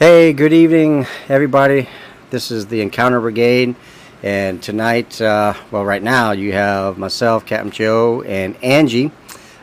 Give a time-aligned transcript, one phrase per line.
[0.00, 1.88] Hey, good evening, everybody.
[2.30, 3.76] This is the Encounter Brigade,
[4.24, 9.12] and tonight, uh, well, right now, you have myself, Captain Joe, and Angie.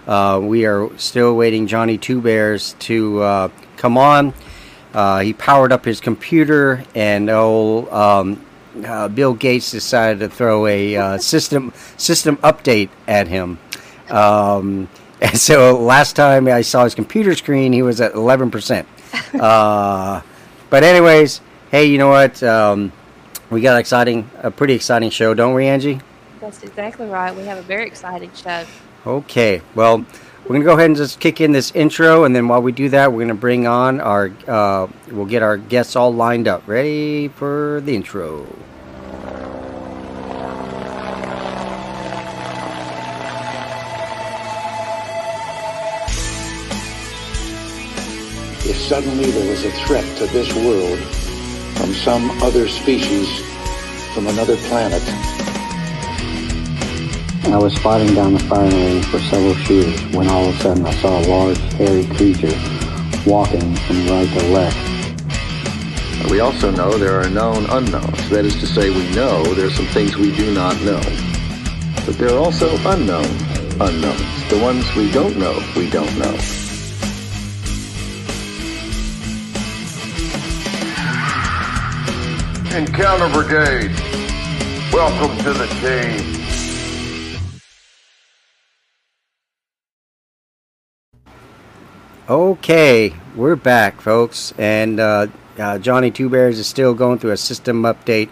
[0.08, 4.34] Uh, we are still waiting Johnny Two Bears to uh, come on.
[4.94, 8.42] Uh, he powered up his computer, and old um,
[8.86, 13.60] uh, Bill Gates decided to throw a uh, system system update at him.
[14.10, 14.88] Um,
[15.22, 18.86] and so last time I saw his computer screen, he was at 11%.
[19.34, 20.22] Uh,
[20.70, 22.42] but anyways, hey, you know what?
[22.44, 22.92] Um,
[23.50, 26.00] we got exciting, a pretty exciting show, don't we, Angie?
[26.40, 27.36] That's exactly right.
[27.36, 28.66] We have a very exciting show.
[29.06, 30.06] Okay, well,
[30.44, 32.90] we're gonna go ahead and just kick in this intro, and then while we do
[32.90, 37.28] that, we're gonna bring on our, uh, we'll get our guests all lined up, ready
[37.28, 38.48] for the intro.
[48.92, 51.00] Suddenly there was a threat to this world
[51.78, 53.40] from some other species
[54.14, 55.02] from another planet.
[57.46, 60.86] I was spotting down the firing range for several shooters when all of a sudden
[60.86, 62.52] I saw a large, hairy creature
[63.26, 66.30] walking from right to left.
[66.30, 68.30] We also know there are known unknowns.
[68.30, 71.02] That is to say, we know there are some things we do not know.
[72.06, 73.32] But there are also unknown
[73.80, 74.50] unknowns.
[74.50, 76.38] The ones we don't know, we don't know.
[82.74, 83.92] Encounter Brigade,
[84.94, 86.38] welcome to the team.
[92.30, 95.28] Okay, we're back, folks, and uh,
[95.60, 98.30] uh, Johnny Two Bears is still going through a system update.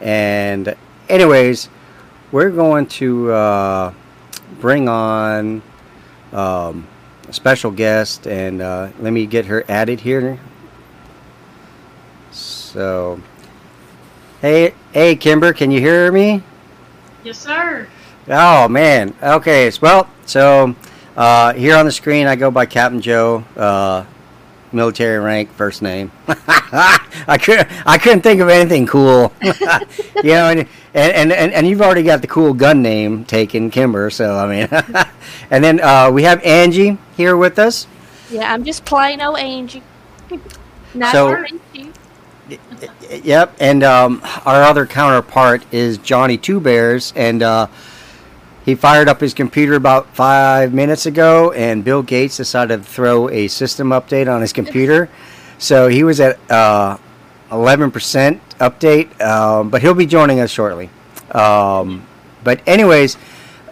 [0.00, 0.74] And,
[1.08, 1.68] anyways,
[2.32, 3.94] we're going to uh,
[4.58, 5.62] bring on
[6.32, 6.88] um,
[7.28, 10.40] a special guest, and uh, let me get her added here.
[12.32, 13.20] So,
[14.40, 16.42] hey, hey, Kimber, can you hear me?
[17.24, 17.86] Yes, sir.
[18.28, 19.14] Oh man.
[19.22, 19.70] Okay.
[19.80, 20.74] Well, so
[21.16, 24.04] uh, here on the screen, I go by Captain Joe, uh,
[24.72, 26.12] military rank, first name.
[26.28, 27.68] I couldn't.
[27.86, 29.32] I couldn't think of anything cool.
[29.42, 29.52] you
[30.22, 34.10] know, and, and and and you've already got the cool gun name taken, Kimber.
[34.10, 34.68] So I mean,
[35.50, 37.86] and then uh, we have Angie here with us.
[38.30, 39.82] Yeah, I'm just plain old Angie.
[40.94, 41.89] Not So- her issue.
[43.10, 47.66] Yep, and um, our other counterpart is Johnny Two Bears, and uh,
[48.64, 53.28] he fired up his computer about five minutes ago, and Bill Gates decided to throw
[53.28, 55.08] a system update on his computer,
[55.58, 56.98] so he was at uh,
[57.50, 60.88] eleven percent update, um, but he'll be joining us shortly.
[61.32, 62.06] Um,
[62.44, 63.16] but anyways,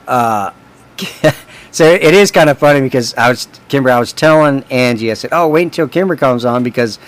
[0.06, 0.52] uh,
[1.70, 5.14] so it is kind of funny because I was Kimber, I was telling Angie, I
[5.14, 6.98] said, "Oh, wait until Kimber comes on because."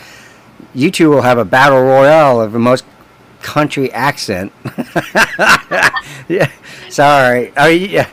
[0.74, 2.84] You two will have a battle royale of the most
[3.42, 4.52] country accent.
[6.28, 6.50] yeah,
[6.88, 7.52] sorry.
[7.56, 8.08] I, mean, yeah,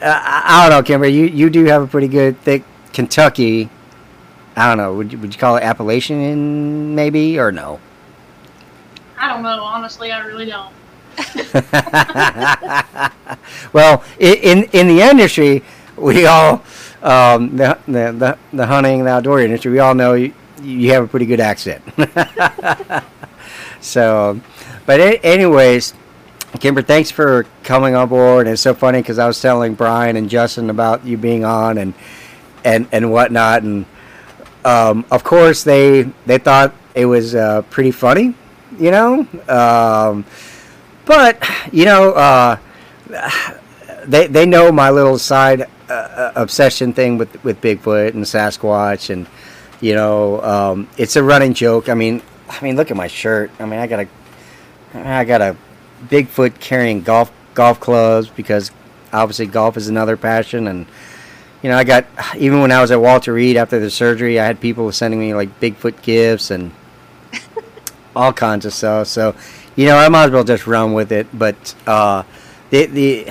[0.00, 1.08] I, don't know, Kimber.
[1.08, 3.68] You you do have a pretty good thick Kentucky.
[4.56, 4.94] I don't know.
[4.94, 7.80] Would you, would you call it Appalachian, maybe, or no?
[9.16, 9.62] I don't know.
[9.62, 10.72] Honestly, I really don't.
[13.72, 15.64] well, in in the industry,
[15.96, 16.62] we all
[17.02, 19.72] um, the, the the the hunting and outdoor industry.
[19.72, 20.32] We all know you,
[20.62, 21.82] you have a pretty good accent.
[23.80, 24.40] so,
[24.86, 25.94] but a- anyways,
[26.60, 28.46] Kimber, thanks for coming on board.
[28.46, 31.94] It's so funny because I was telling Brian and Justin about you being on and
[32.64, 33.86] and and whatnot, and
[34.64, 38.34] um, of course they they thought it was uh, pretty funny,
[38.78, 39.26] you know.
[39.48, 40.24] Um,
[41.04, 41.42] but
[41.72, 42.56] you know, uh,
[44.04, 49.10] they they know my little side uh, uh, obsession thing with with Bigfoot and Sasquatch,
[49.10, 49.26] and
[49.80, 51.88] you know, um, it's a running joke.
[51.88, 53.50] I mean, I mean, look at my shirt.
[53.58, 54.08] I mean, I got a
[54.94, 55.56] I got a
[56.06, 58.70] Bigfoot carrying golf golf clubs because
[59.12, 60.86] obviously golf is another passion, and
[61.62, 62.06] you know, I got
[62.36, 65.34] even when I was at Walter Reed after the surgery, I had people sending me
[65.34, 66.72] like Bigfoot gifts and
[68.16, 69.08] all kinds of stuff.
[69.08, 69.34] So,
[69.74, 71.26] you know, I might as well just run with it.
[71.36, 72.22] But uh,
[72.70, 73.28] the the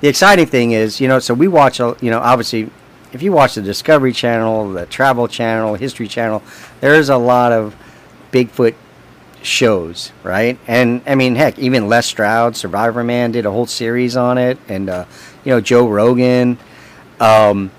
[0.00, 2.70] the exciting thing is, you know, so we watch, you know, obviously,
[3.12, 6.42] if you watch the Discovery Channel, the Travel Channel, History Channel,
[6.80, 7.76] there's a lot of
[8.32, 8.74] Bigfoot
[9.42, 10.58] shows, right?
[10.66, 14.58] And I mean, heck, even Les Stroud, Survivor Man, did a whole series on it,
[14.68, 15.04] and uh,
[15.44, 16.58] you know, Joe Rogan.
[17.20, 17.70] Um,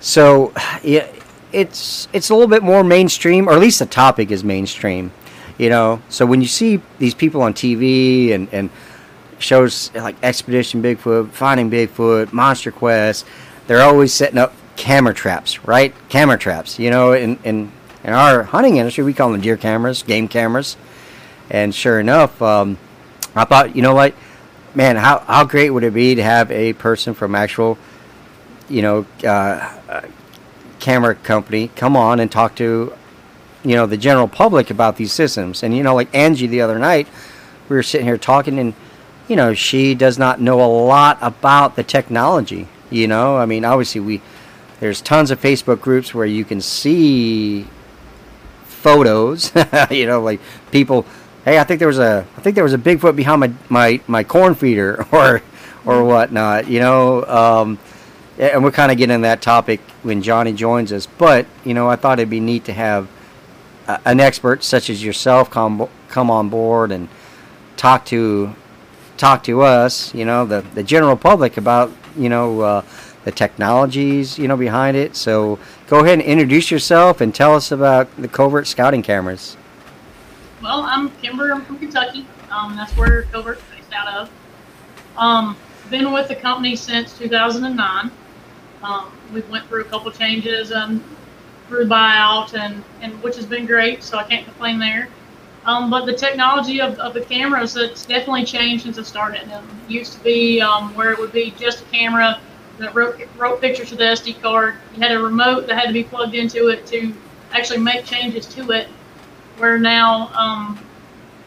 [0.00, 0.52] so
[0.82, 1.10] yeah,
[1.52, 5.12] it's it's a little bit more mainstream, or at least the topic is mainstream.
[5.58, 8.70] You know, so when you see these people on TV and and
[9.38, 13.26] shows like Expedition Bigfoot, Finding Bigfoot, Monster Quest,
[13.66, 15.94] they're always setting up camera traps, right?
[16.08, 17.72] Camera traps, you know, and and
[18.04, 20.76] in our hunting industry, we call them deer cameras, game cameras.
[21.50, 22.78] And sure enough, um,
[23.34, 24.14] I thought, you know what,
[24.74, 27.78] man, how how great would it be to have a person from actual,
[28.68, 29.28] you know, uh,
[29.88, 30.02] uh,
[30.78, 32.92] camera company come on and talk to,
[33.64, 35.62] you know, the general public about these systems.
[35.62, 37.08] And you know, like Angie the other night,
[37.68, 38.74] we were sitting here talking, and
[39.26, 42.68] you know, she does not know a lot about the technology.
[42.88, 44.22] You know, I mean, obviously we
[44.80, 47.66] there's tons of Facebook groups where you can see
[48.64, 49.52] photos.
[49.90, 50.40] you know, like
[50.70, 51.06] people,
[51.44, 54.00] hey, I think there was a I think there was a Bigfoot behind my my
[54.06, 55.42] my corn feeder or
[55.84, 56.68] or whatnot.
[56.68, 57.24] You know.
[57.24, 57.78] Um,
[58.38, 61.06] and we're kind of getting that topic when Johnny joins us.
[61.06, 63.08] But you know, I thought it'd be neat to have
[63.88, 67.08] uh, an expert such as yourself come come on board and
[67.76, 68.54] talk to
[69.16, 70.14] talk to us.
[70.14, 72.82] You know, the the general public about you know uh,
[73.24, 75.16] the technologies you know behind it.
[75.16, 75.58] So
[75.88, 79.56] go ahead and introduce yourself and tell us about the covert scouting cameras.
[80.62, 81.52] Well, I'm Kimber.
[81.52, 82.26] I'm from Kentucky.
[82.50, 84.30] Um, that's where Covert's based out of.
[85.16, 85.56] Um,
[85.90, 88.10] been with the company since 2009.
[88.82, 91.02] Um, we went through a couple changes and
[91.68, 95.08] through buyout, and, and which has been great, so I can't complain there.
[95.66, 99.50] Um, but the technology of, of the cameras, it's definitely changed since I started.
[99.50, 102.40] It used to be um, where it would be just a camera
[102.78, 104.76] that wrote, wrote pictures to the SD card.
[104.94, 107.12] You had a remote that had to be plugged into it to
[107.50, 108.88] actually make changes to it.
[109.58, 110.78] Where now, um,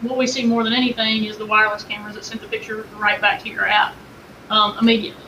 [0.02, 3.22] what we see more than anything is the wireless cameras that send the picture right
[3.22, 3.96] back to your app
[4.50, 5.24] um, immediately.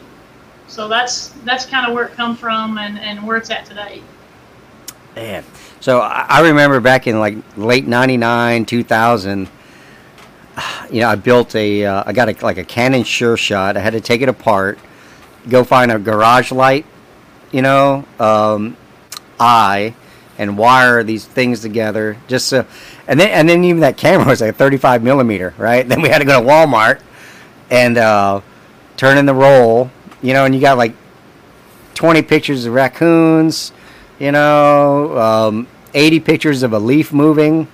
[0.68, 4.02] So that's that's kind of where it comes from and, and where it's at today.
[5.16, 5.44] Man,
[5.82, 9.50] so I I remember back in like late '99, 2000.
[10.90, 13.78] You know, I built a, uh, I got a, like a Canon Sure Shot.
[13.78, 14.78] I had to take it apart,
[15.50, 16.86] go find a garage light,
[17.52, 18.76] you know, um,
[19.40, 19.96] eye,
[20.38, 22.18] and wire these things together.
[22.28, 22.66] Just so,
[23.08, 25.88] and then and then even that camera was like 35 millimeter, right?
[25.90, 27.02] Then we had to go to Walmart
[27.70, 28.42] and uh,
[28.98, 29.90] turn in the roll,
[30.22, 30.94] you know, and you got like
[31.96, 33.72] 20 pictures of raccoons,
[34.22, 37.68] you know, um, 80 pictures of a leaf moving,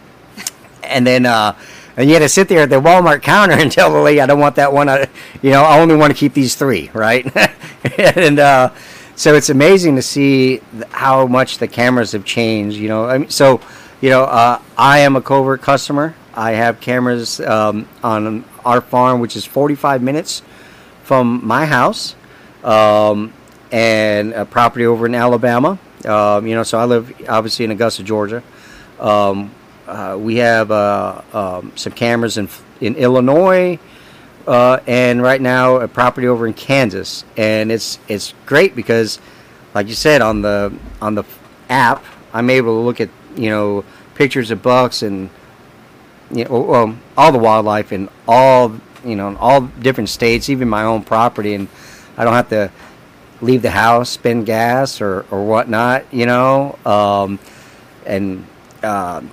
[0.81, 1.57] and then uh,
[1.97, 4.25] and you had to sit there at the Walmart counter and tell the lady, I
[4.25, 4.88] don't want that one.
[4.88, 5.09] I,
[5.41, 7.25] you know, I only want to keep these three, right?
[7.97, 8.73] and uh,
[9.17, 10.61] so it's amazing to see
[10.91, 12.77] how much the cameras have changed.
[12.77, 13.59] You know, I mean, so
[13.99, 16.15] you know, uh, I am a covert customer.
[16.33, 20.44] I have cameras um, on our farm, which is 45 minutes
[21.03, 22.15] from my house,
[22.63, 23.33] um,
[23.69, 25.79] and a property over in Alabama.
[26.05, 28.44] Um, you know, so I live obviously in Augusta, Georgia.
[28.99, 29.51] Um,
[29.88, 32.49] uh, we have uh, um, some cameras in
[32.81, 33.79] in Illinois,
[34.45, 39.19] uh, and right now a property over in Kansas, and it's it's great because,
[39.73, 41.23] like you said, on the on the
[41.69, 42.03] app,
[42.33, 43.83] I'm able to look at you know
[44.15, 45.29] pictures of bucks and
[46.31, 50.67] you know um, all the wildlife in all you know in all different states, even
[50.67, 51.67] my own property, and
[52.17, 52.71] I don't have to
[53.42, 57.39] leave the house, spend gas or or whatnot, you know, um,
[58.06, 58.45] and.
[58.84, 59.31] Um,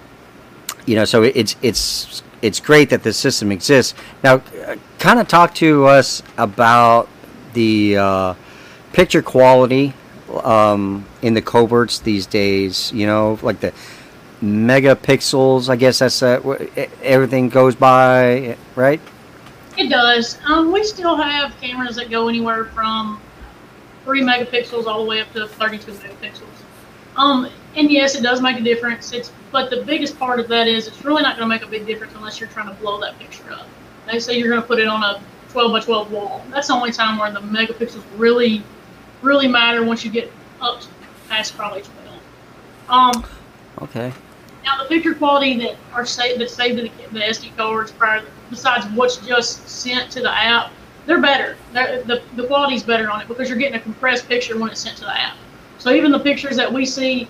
[0.86, 3.94] you know, so it's it's it's great that this system exists.
[4.22, 4.34] Now,
[4.66, 7.08] uh, kind of talk to us about
[7.54, 8.34] the uh,
[8.92, 9.94] picture quality
[10.42, 12.92] um, in the coverts these days.
[12.92, 13.72] You know, like the
[14.42, 15.68] megapixels.
[15.68, 19.00] I guess that's uh, e- everything goes by, right?
[19.78, 20.38] It does.
[20.44, 23.20] Um, we still have cameras that go anywhere from
[24.04, 26.42] three megapixels all the way up to 32 megapixels.
[27.16, 29.12] Um, and yes, it does make a difference.
[29.12, 31.70] It's but the biggest part of that is it's really not going to make a
[31.70, 33.66] big difference unless you're trying to blow that picture up.
[34.10, 36.44] They say you're going to put it on a 12 by 12 wall.
[36.50, 38.62] That's the only time where the megapixels really,
[39.22, 40.30] really matter once you get
[40.60, 40.82] up
[41.28, 42.20] past probably 12.
[42.88, 43.24] Um,
[43.80, 44.12] Okay.
[44.64, 48.24] now the picture quality that are saved that saved to the, the SD cards prior,
[48.50, 50.70] besides what's just sent to the app,
[51.06, 51.56] they're better.
[51.72, 54.80] They're, the the quality's better on it because you're getting a compressed picture when it's
[54.80, 55.36] sent to the app.
[55.78, 57.28] So even the pictures that we see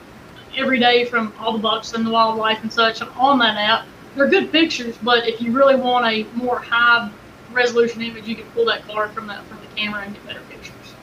[0.57, 4.29] every day from all the bucks and the wildlife and such on that app, they're
[4.29, 4.97] good pictures.
[5.03, 7.11] But if you really want a more high
[7.53, 10.43] resolution image, you can pull that card from that from the camera and get better
[10.49, 10.95] pictures.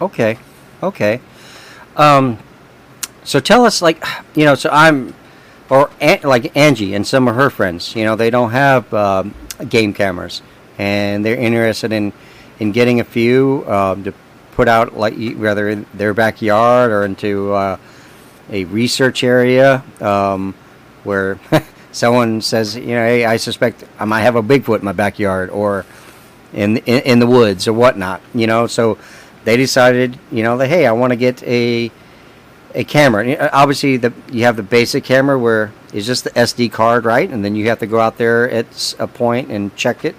[0.00, 0.38] Okay.
[0.82, 1.20] Okay.
[1.96, 2.38] Um,
[3.22, 4.04] so tell us, like,
[4.34, 5.14] you know, so I'm,
[5.70, 9.34] or like Angie and some of her friends, you know, they don't have um,
[9.68, 10.42] game cameras,
[10.78, 12.12] and they're interested in
[12.60, 14.14] in getting a few um, to
[14.52, 17.76] put out, like, whether in their backyard or into uh,
[18.50, 20.54] a research area um,
[21.02, 21.38] where
[21.92, 25.50] someone says, you know, hey, I suspect I might have a Bigfoot in my backyard,
[25.50, 25.84] or
[26.52, 28.66] in, in in the woods or whatnot, you know.
[28.66, 28.98] So
[29.44, 31.90] they decided, you know, that hey, I want to get a
[32.74, 33.32] a camera.
[33.32, 37.28] Uh, Obviously, the you have the basic camera where it's just the SD card, right?
[37.28, 40.14] And then you have to go out there at a and check it.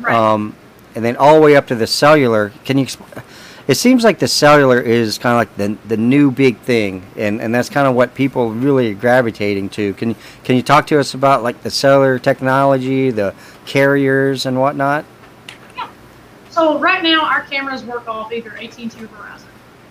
[0.00, 0.14] Right.
[0.14, 0.54] Um,
[0.94, 2.52] and then all the way up to the cellular.
[2.64, 2.86] Can you?
[2.86, 3.22] exp-
[3.68, 7.40] It seems like the cellular is kind of like the the new big thing, and,
[7.40, 9.92] and that's kind of what people really are gravitating to.
[9.94, 13.34] Can you can you talk to us about like the cellular technology, the
[13.66, 15.04] carriers and whatnot?
[16.50, 19.44] So right now, our cameras work off either AT&T or Verizon.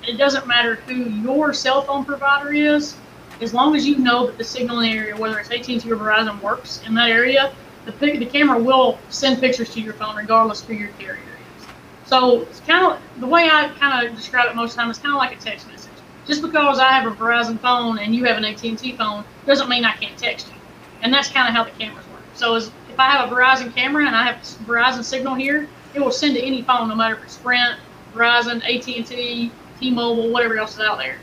[0.08, 2.96] It doesn't matter who your cell phone provider is,
[3.42, 5.96] as long as you know that the signal in the area, whether it's AT&T or
[5.96, 7.54] Verizon, works in that area,
[7.86, 11.66] the the camera will send pictures to your phone regardless who your carrier is.
[12.06, 14.90] So it's kind of the way I kind of describe it most of the time.
[14.90, 15.92] It's kind of like a text message.
[16.28, 19.86] Just because I have a Verizon phone and you have an AT&T phone doesn't mean
[19.86, 20.56] I can't text you.
[21.02, 22.24] And that's kind of how the cameras work.
[22.34, 26.00] So as, if I have a Verizon camera and I have Verizon signal here, it
[26.00, 27.80] will send to any phone, no matter if it's Sprint,
[28.14, 31.18] Verizon, AT&T, T-Mobile, whatever else is out there,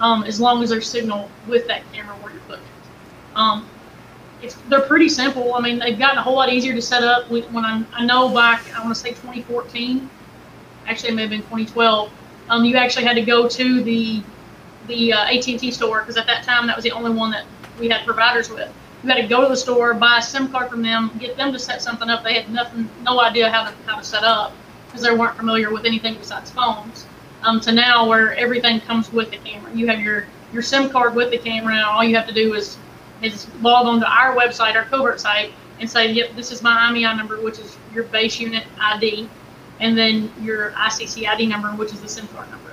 [0.00, 2.64] um, as long as there's signal with that camera where you're putting.
[3.34, 3.66] Um,
[4.42, 5.54] it's, they're pretty simple.
[5.54, 7.30] I mean, they've gotten a whole lot easier to set up.
[7.30, 10.08] When I, I know back, I want to say 2014,
[10.86, 12.10] actually it may have been 2012,
[12.48, 14.22] um, you actually had to go to the
[14.86, 17.44] the uh, AT&T store because at that time that was the only one that
[17.78, 18.72] we had providers with.
[19.02, 21.52] You had to go to the store, buy a SIM card from them, get them
[21.52, 22.24] to set something up.
[22.24, 24.54] They had nothing, no idea how to how to set up
[24.86, 27.06] because they weren't familiar with anything besides phones.
[27.42, 29.72] Um, to now where everything comes with the camera.
[29.74, 32.54] You have your your SIM card with the camera, and all you have to do
[32.54, 32.78] is
[33.22, 37.16] is log onto our website, our covert site, and say, "Yep, this is my IMEI
[37.16, 39.28] number, which is your base unit ID,
[39.80, 42.70] and then your ICC ID number, which is the SIM card number."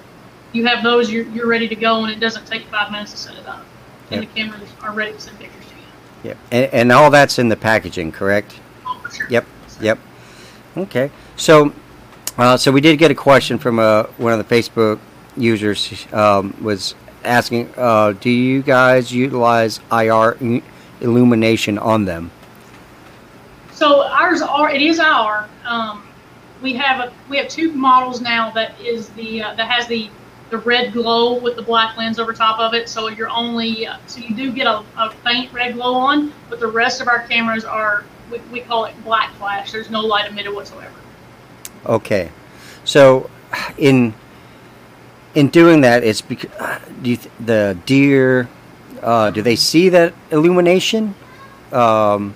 [0.54, 3.18] You have those, you're, you're ready to go, and it doesn't take five minutes to
[3.18, 3.66] set it up.
[4.12, 4.34] And Yep.
[4.34, 6.30] the cameras are ready to send pictures to you.
[6.30, 6.38] Yep.
[6.52, 8.60] And, and all that's in the packaging, correct?
[8.86, 9.28] Oh, for sure.
[9.30, 9.46] Yep.
[9.82, 10.00] Yep.
[10.78, 11.12] Okay.
[11.36, 11.74] So,
[12.38, 15.00] uh, so we did get a question from uh, one of the Facebook
[15.36, 16.96] users um, was
[17.26, 20.38] asking, uh, do you guys utilize IR
[21.02, 22.32] illumination on them?
[23.72, 25.48] So ours are it is IR.
[25.66, 26.08] Um,
[26.62, 30.10] we have a we have two models now that is the uh, that has the
[30.50, 32.88] the red glow with the black lens over top of it.
[32.88, 36.60] So you're only uh, so you do get a, a faint red glow on, but
[36.60, 39.72] the rest of our cameras are we, we call it black flash.
[39.72, 40.96] There's no light emitted whatsoever.
[41.86, 42.32] Okay.
[42.84, 43.30] So,
[43.78, 44.14] in
[45.36, 46.50] in doing that, it's because
[47.02, 48.48] do you th- the deer
[49.04, 51.14] uh, do they see that illumination?
[51.72, 52.34] Um,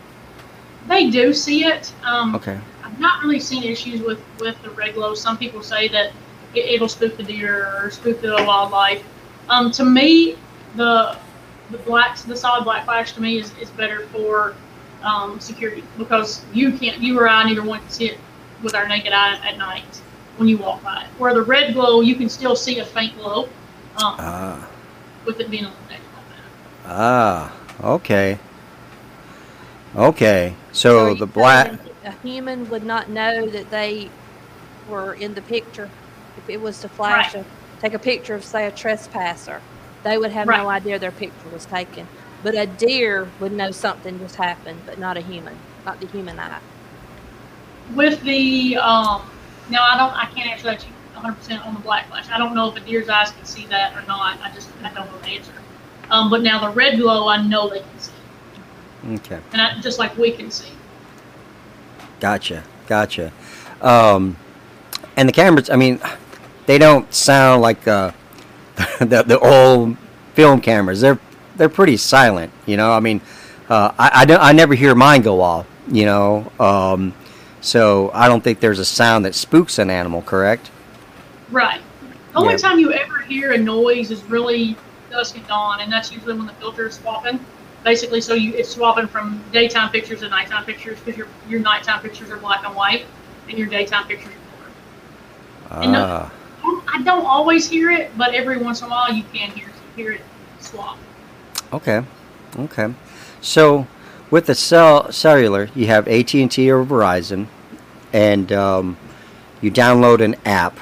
[0.87, 1.91] They do see it.
[2.03, 2.59] Um, okay.
[2.83, 5.15] I've not really seen issues with with the red glow.
[5.15, 6.11] Some people say that
[6.53, 9.03] it, it'll spook the deer or spook the wildlife.
[9.49, 10.37] Um, to me,
[10.75, 11.17] the
[11.71, 14.55] the black the solid black flash to me is, is better for
[15.03, 18.17] um, security because you can't you or I neither one can see it
[18.61, 20.01] with our naked eye at night
[20.39, 21.07] when you walk by it.
[21.19, 23.43] Where the red glow you can still see a faint glow
[23.97, 24.67] um, Ah.
[25.25, 26.29] with it being illuminated like
[26.85, 26.91] that.
[26.91, 27.51] Ah.
[27.83, 28.39] Okay.
[29.95, 30.53] Okay.
[30.71, 31.73] So you the black.
[32.05, 34.09] A human would not know that they
[34.87, 35.89] were in the picture.
[36.37, 37.45] If it was to flash Right.
[37.45, 39.61] a, take a picture of, say, a trespasser,
[40.03, 40.57] they would have Right.
[40.61, 42.07] no idea their picture was taken.
[42.41, 46.39] But a deer would know something just happened, but not a human, not the human
[46.39, 46.59] eye.
[47.95, 49.23] with the um
[49.69, 50.83] now I don't I can't answer that
[51.13, 52.27] 100 percent on the black flash.
[52.29, 54.39] I don't know if a deer's eyes can see that or not.
[54.41, 55.53] I just I don't know the answer.
[56.09, 58.11] Um, but now the red glow I know they can see,
[59.13, 59.39] Okay.
[59.53, 60.71] and I, just like we can see.
[62.19, 62.63] Gotcha.
[62.87, 63.31] Gotcha.
[63.81, 64.35] Um,
[65.15, 65.69] and the cameras.
[65.69, 65.99] I mean,
[66.65, 68.11] they don't sound like uh,
[68.99, 69.97] the the old
[70.33, 71.01] film cameras.
[71.01, 71.19] They're
[71.55, 72.51] they're pretty silent.
[72.65, 72.91] You know.
[72.91, 73.21] I mean,
[73.69, 75.67] uh, I I, don't, I never hear mine go off.
[75.91, 76.51] You know.
[76.59, 77.13] Um,
[77.61, 80.21] so I don't think there's a sound that spooks an animal.
[80.21, 80.69] Correct.
[81.51, 81.81] Right.
[82.33, 82.57] The only Yeah.
[82.57, 84.77] time you ever hear a noise is really
[85.09, 87.39] dusk and dawn, and that's usually when the filter is swapping.
[87.83, 92.01] Basically, so you it's swapping from daytime pictures to nighttime pictures because your your nighttime
[92.01, 93.05] pictures are black and white,
[93.47, 94.31] and your daytime pictures
[95.69, 95.87] are color.
[95.91, 96.31] No- Ah.
[96.93, 100.11] I don't always hear it, but every once in a while you can hear hear
[100.11, 100.21] it
[100.59, 100.97] swap.
[101.71, 102.01] Okay,
[102.59, 102.93] okay.
[103.41, 103.87] So
[104.31, 107.47] with the cell cellular, you have AT and T or Verizon,
[108.13, 108.97] and um,
[109.61, 110.79] you download an app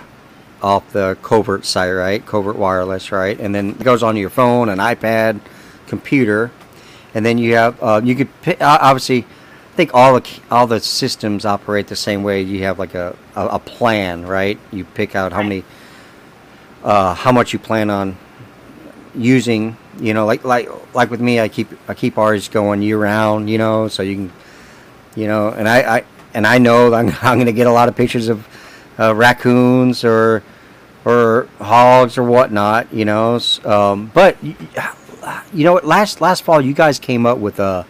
[0.61, 2.25] off the Covert site, right?
[2.25, 3.39] Covert Wireless, right?
[3.39, 5.39] And then it goes on your phone, an iPad,
[5.87, 6.51] computer,
[7.13, 9.25] and then you have uh, you could pick, obviously.
[9.73, 12.41] I think all the all the systems operate the same way.
[12.41, 14.59] You have like a, a, a plan, right?
[14.71, 15.63] You pick out how many,
[16.83, 18.17] uh, how much you plan on
[19.13, 22.97] using you know like like like with me i keep i keep ours going year
[22.97, 24.31] round you know so you can
[25.15, 27.89] you know and i i and i know i'm, I'm going to get a lot
[27.89, 28.47] of pictures of
[28.99, 30.43] uh, raccoons or
[31.05, 33.39] or hogs or whatnot, you know.
[33.63, 35.85] Um, but you know what?
[35.85, 37.85] Last last fall, you guys came up with a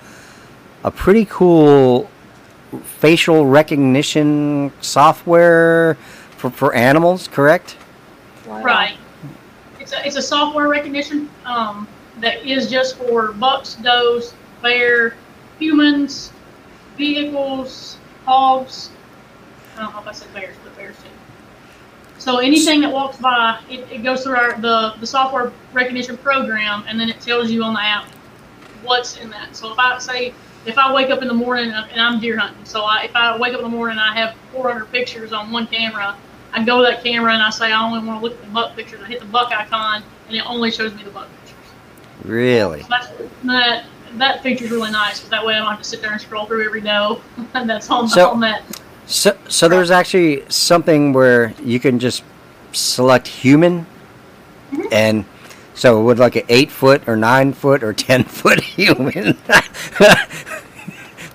[0.83, 2.09] a pretty cool
[2.83, 5.95] facial recognition software
[6.31, 7.77] for, for animals, correct?
[8.45, 8.97] Right.
[9.79, 11.87] It's a, it's a software recognition um,
[12.21, 15.15] that is just for bucks, does, bear,
[15.59, 16.31] humans,
[16.97, 18.89] vehicles, hogs.
[19.75, 21.09] I don't know if I said bears, but bears too.
[22.17, 26.83] So anything that walks by, it, it goes through our the, the software recognition program,
[26.87, 28.07] and then it tells you on the app
[28.83, 29.55] what's in that.
[29.55, 30.33] So if I say
[30.65, 33.37] if I wake up in the morning and I'm deer hunting, so I, if I
[33.37, 36.17] wake up in the morning and I have 400 pictures on one camera,
[36.51, 38.51] I go to that camera and I say I only want to look at the
[38.51, 39.01] buck pictures.
[39.01, 41.46] I hit the buck icon and it only shows me the buck pictures.
[42.23, 42.81] Really?
[42.81, 43.07] So that's,
[43.43, 46.19] that that feature's really nice because that way I don't have to sit there and
[46.21, 47.21] scroll through every doe
[47.53, 48.63] that's on, So- that.
[49.05, 52.23] So, so there's actually something where you can just
[52.73, 53.85] select human,
[54.91, 55.23] and
[55.73, 59.27] so would like an eight foot or nine foot or ten foot human,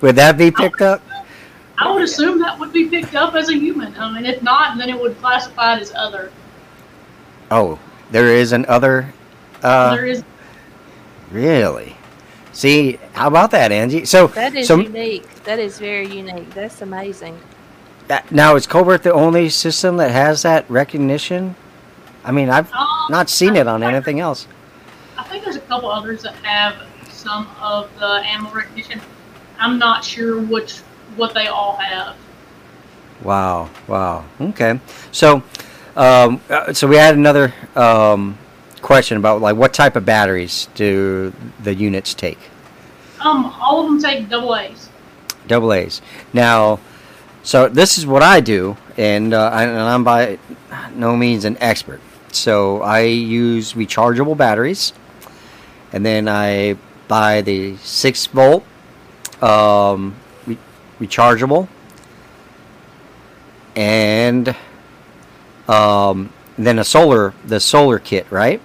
[0.01, 1.01] would that be picked up?
[1.79, 3.95] I would assume that would be picked up as a human.
[3.97, 6.31] I mean, if not, then it would classify it as other.
[7.49, 7.79] Oh,
[8.11, 9.11] there is an other.
[9.63, 10.23] Uh, there is
[11.33, 11.95] really?
[12.53, 14.05] See, how about that, Angie?
[14.05, 15.27] So, That is so unique.
[15.43, 16.49] That is very unique.
[16.53, 17.39] That's amazing.
[18.09, 21.55] uh, now is Covert the only system that has that recognition?
[22.23, 24.47] I mean, I've um, not seen it on anything else.
[25.17, 26.75] I think there's a couple others that have
[27.09, 29.01] some of the animal recognition.
[29.59, 30.79] I'm not sure which
[31.15, 32.15] what they all have.
[33.23, 34.25] Wow, wow.
[34.39, 34.79] Okay.
[35.11, 35.43] So,
[35.95, 38.37] um, uh, so we had another um,
[38.83, 42.37] question about like what type of batteries do the units take?
[43.19, 44.89] Um, all of them take double A's.
[45.47, 46.01] Double A's.
[46.33, 46.79] Now,
[47.41, 50.37] so this is what I do, and, uh, I, and I'm by
[50.93, 52.01] no means an expert.
[52.31, 54.93] So I use rechargeable batteries,
[55.91, 58.63] and then I buy the six volt
[59.41, 60.57] um, re-
[60.99, 61.67] rechargeable,
[63.75, 64.55] and
[65.67, 68.61] um, then a solar the solar kit, right?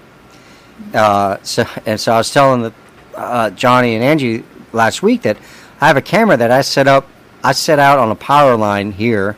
[0.94, 2.72] Uh, so and so I was telling the,
[3.14, 5.36] uh, Johnny and Angie last week that
[5.80, 7.08] I have a camera that I set up.
[7.42, 9.36] I set out on a power line here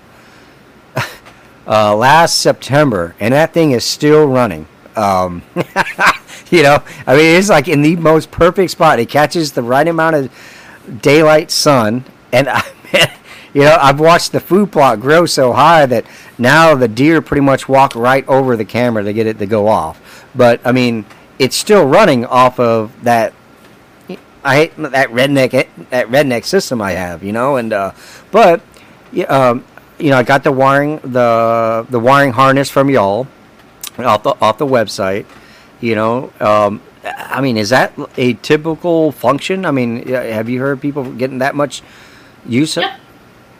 [1.66, 4.66] uh, last September, and that thing is still running.
[4.96, 5.42] Um,
[6.50, 8.98] you know, I mean, it's like in the most perfect spot.
[8.98, 12.62] It catches the right amount of daylight sun, and I,
[13.54, 16.04] you know, I've watched the food plot grow so high that
[16.38, 19.68] now the deer pretty much walk right over the camera to get it to go
[19.68, 20.00] off.
[20.34, 21.04] But I mean,
[21.40, 23.32] it's still running off of that
[24.44, 27.92] I hate that redneck that redneck system I have, you know, and uh,
[28.30, 28.60] but
[29.28, 29.64] um,
[29.98, 33.26] you know, I got the wiring the the wiring harness from y'all
[33.98, 35.24] off the off the website,
[35.80, 36.30] you know.
[36.40, 39.64] Um, I mean, is that a typical function?
[39.64, 41.82] I mean, have you heard people getting that much
[42.46, 42.76] use?
[42.76, 42.82] Of?
[42.82, 42.98] Yeah.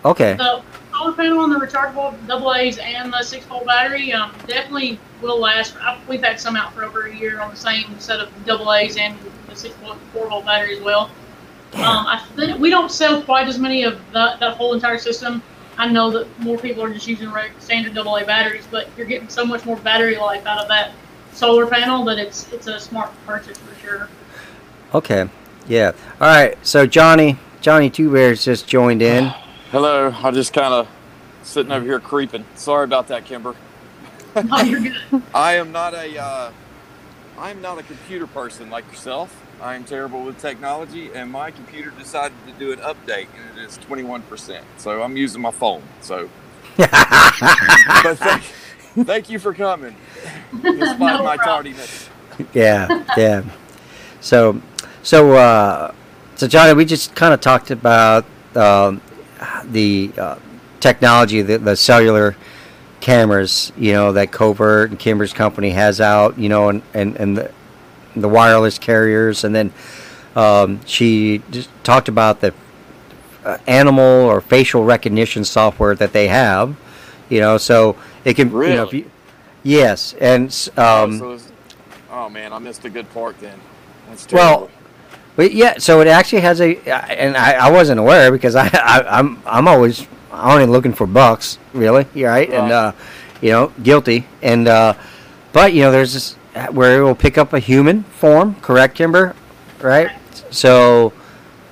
[0.05, 0.35] Okay.
[0.35, 0.63] The
[1.01, 5.39] solar panel and the rechargeable double A's and the six volt battery um, definitely will
[5.39, 5.77] last.
[5.81, 8.73] i we've had some out for over a year on the same set of double
[8.73, 9.17] A's and
[9.49, 11.11] the six volt, four volt battery as well.
[11.73, 15.43] Um, I think we don't sell quite as many of that, that whole entire system.
[15.79, 19.07] I know that more people are just using reg- standard double A batteries, but you're
[19.07, 20.93] getting so much more battery life out of that
[21.33, 24.09] solar panel that it's it's a smart purchase for sure.
[24.93, 25.31] Okay.
[25.69, 25.93] Yeah.
[26.21, 26.59] All right.
[26.67, 29.33] So Johnny Johnny Two Bears just joined in.
[29.71, 30.89] Hello, I just kind of
[31.45, 32.45] sitting over here creeping.
[32.57, 33.55] Sorry about that, Kimber.
[34.35, 35.23] Oh, you're good.
[35.35, 36.51] I am not a uh,
[37.39, 39.47] I am not a computer person like yourself.
[39.63, 43.63] I am terrible with technology, and my computer decided to do an update, and it
[43.65, 44.61] is 21%.
[44.79, 45.85] So I'm using my phone.
[46.01, 46.29] So,
[46.77, 46.89] but
[48.19, 48.43] thank,
[49.07, 49.95] thank you for coming,
[50.63, 52.09] despite No my tardiness.
[52.53, 53.45] yeah, yeah.
[54.21, 54.61] So,
[55.05, 55.95] so, uh,
[56.35, 58.25] so Johnny, we just kind of talked about
[58.57, 59.01] um,
[59.65, 60.37] the uh,
[60.81, 62.37] technology, the, the cellular
[63.01, 67.37] cameras, you know, that Covert and Kimber's company has out, you know, and and and
[67.37, 67.51] the,
[68.17, 69.73] the wireless carriers, and then
[70.37, 72.53] um, she just talked about the
[73.45, 76.77] uh, animal or facial recognition software that they have,
[77.29, 78.99] you know, so it can, you know, if Really?
[78.99, 79.11] you,
[79.63, 81.53] yes, and Oh, um, so it's-
[82.11, 83.59] oh man, I missed a good part then.
[84.09, 84.69] That's Well.
[85.37, 89.19] But yeah, so it actually has a, and I, I wasn't aware because I, I
[89.19, 92.51] I'm I'm always only looking for bucks, really, yeah, right?
[92.51, 92.93] And uh,
[93.41, 94.95] you know, guilty, and uh,
[95.53, 96.35] but you know, there's this
[96.73, 99.35] where it will pick up a human form, correct, Kimber?
[99.81, 100.11] Right.
[100.51, 101.13] So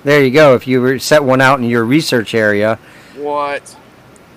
[0.05, 0.55] there you go.
[0.55, 2.79] If you were set one out in your research area,
[3.17, 3.77] What?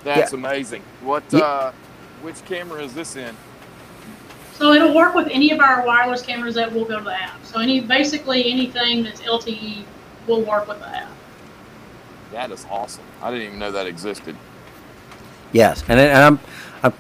[0.04, 0.82] That's amazing.
[1.02, 1.24] What?
[1.32, 1.72] Ye- uh
[2.24, 3.36] Which camera is this in?
[4.62, 7.43] So it'll work with any of our wireless cameras that will go to the app.
[7.43, 9.84] So any basically anything that's LTE
[10.28, 11.10] will work with the app.
[12.32, 13.04] That is awesome.
[13.24, 14.36] I didn't even know that existed.
[15.52, 16.39] Yes, and, and I'm
[16.84, 16.93] I'm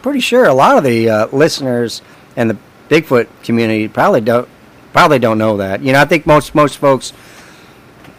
[0.00, 2.02] pretty sure a lot of the uh, listeners
[2.36, 2.56] and the
[2.88, 4.48] Bigfoot community probably don't
[4.92, 5.82] probably don't know that.
[5.82, 7.12] You know, I think most most folks,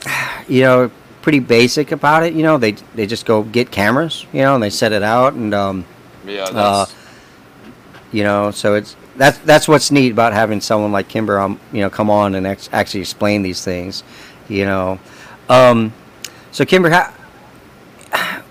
[0.49, 2.33] you know, pretty basic about it.
[2.33, 5.35] You know, they they just go get cameras, you know, and they set it out,
[5.35, 5.85] and um,
[6.25, 6.85] Yeah, that's, uh,
[8.11, 11.81] you know, so it's that's that's what's neat about having someone like Kimber, um, you
[11.81, 14.03] know, come on and ex- actually explain these things,
[14.47, 14.99] you know.
[15.49, 15.93] Um,
[16.51, 17.13] so Kimber, how,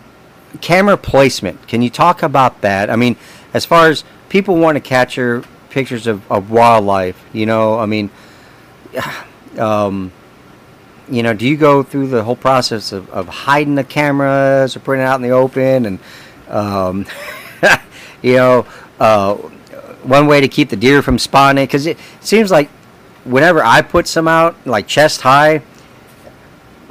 [0.61, 1.67] camera placement.
[1.69, 2.91] Can you talk about that?
[2.91, 3.17] I mean,
[3.55, 8.11] as far as people want to capture pictures of, of wildlife, you know, I mean,
[9.59, 10.13] um,
[11.09, 14.81] you know, do you go through the whole process of, of hiding the cameras or
[14.81, 15.99] putting it out in the open and,
[16.49, 17.07] um,
[18.23, 18.67] you know,
[19.01, 19.35] uh,
[20.03, 21.65] one way to keep the deer from spawning?
[21.65, 22.69] Because it seems like
[23.25, 25.63] whenever I put some out, like chest high,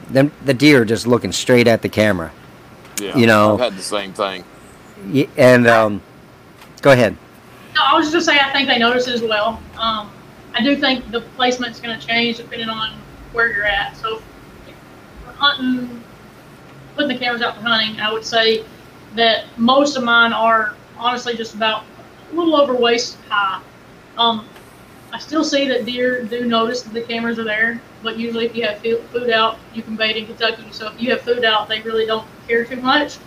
[0.09, 2.31] then the deer are just looking straight at the camera.
[2.99, 4.43] yeah, you know- I've had the same thing.
[5.11, 6.01] Y- And um,
[6.81, 7.15] go ahead.
[7.75, 9.61] No, I was just gonna say I think they notice it as well.
[9.77, 10.09] Um,
[10.53, 12.93] I do think the placement's gonna change depending on
[13.33, 13.97] where you're at.
[13.97, 14.17] So
[14.67, 14.75] if
[15.25, 16.01] we're hunting,
[16.95, 18.63] putting the cameras out for hunting, I would say
[19.15, 21.83] that most of mine are honestly just about
[22.31, 23.61] a little over waist high.
[24.17, 24.47] Um,
[25.11, 28.55] I still see that deer do notice that the cameras are there, but usually if
[28.55, 30.65] you have food out, you can bait in Kentucky.
[30.71, 33.17] So if you have food out, they really don't care too much.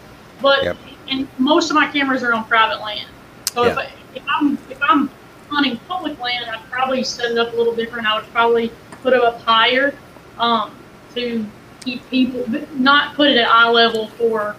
[0.42, 0.76] But Yep.
[1.10, 3.08] and most of my cameras are on private land.
[3.54, 5.10] So if, I, if I'm if I'm
[5.48, 8.06] hunting public land, I'd probably set it up a little different.
[8.06, 8.70] I would probably
[9.02, 9.94] put it up higher
[10.38, 10.76] um,
[11.14, 11.46] to
[11.84, 14.54] keep people, but not put it at eye level for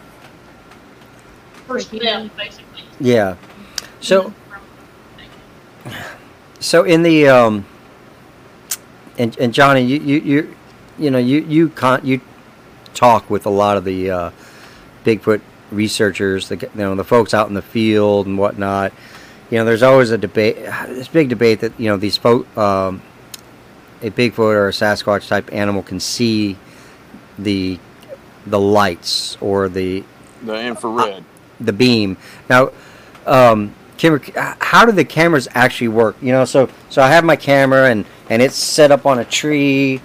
[1.68, 2.84] for them, basically.
[3.00, 3.36] Yeah.
[4.02, 4.34] So
[6.60, 7.66] so in the um,
[9.18, 10.56] and and Johnny, you you you,
[10.98, 12.22] you know you you con- you
[12.94, 14.32] talk with a lot of the uh,
[15.06, 18.94] Bigfoot researchers, the you know the folks out in the field and whatnot.
[19.50, 20.58] You know, there's always a debate,
[20.90, 23.02] this big debate that you know these folk, um,
[24.02, 26.58] a Bigfoot or a Sasquatch type animal can see
[27.38, 27.80] the
[28.46, 30.04] the lights or the
[30.44, 31.24] The infrared.
[31.60, 32.18] the beam.
[32.50, 32.72] Now,
[33.26, 34.22] um, Kimber,
[34.62, 36.16] how do the cameras actually work?
[36.22, 39.26] You know, so so I have my camera and and it's set up on a
[39.26, 40.00] tree,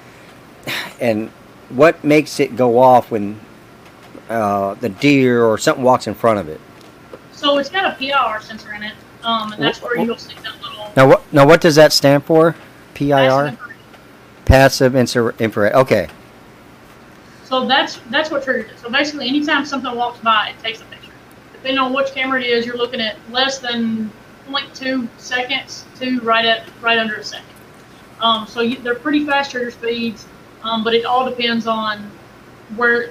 [1.00, 1.30] and
[1.68, 3.38] what makes it go off when
[4.28, 6.60] uh, the deer or something walks in front of it?
[7.30, 10.60] So it's got a PIR sensor in it, um, and that's where you'll see that
[10.60, 12.56] little Now what now what does that stand for?
[12.94, 13.76] passive PIR, infrared.
[14.44, 15.72] passive infra- infrared.
[15.74, 16.08] Okay,
[17.44, 18.78] So that's that's what triggers it.
[18.80, 20.93] So basically, anytime something walks by, it takes a picture.
[21.64, 24.12] Depending on which camera it is, you're looking at less than
[24.50, 27.48] 0.2 seconds to right at right under a second.
[28.20, 30.26] Um, so you, they're pretty fast trigger speeds,
[30.62, 32.10] um, but it all depends on
[32.76, 33.08] where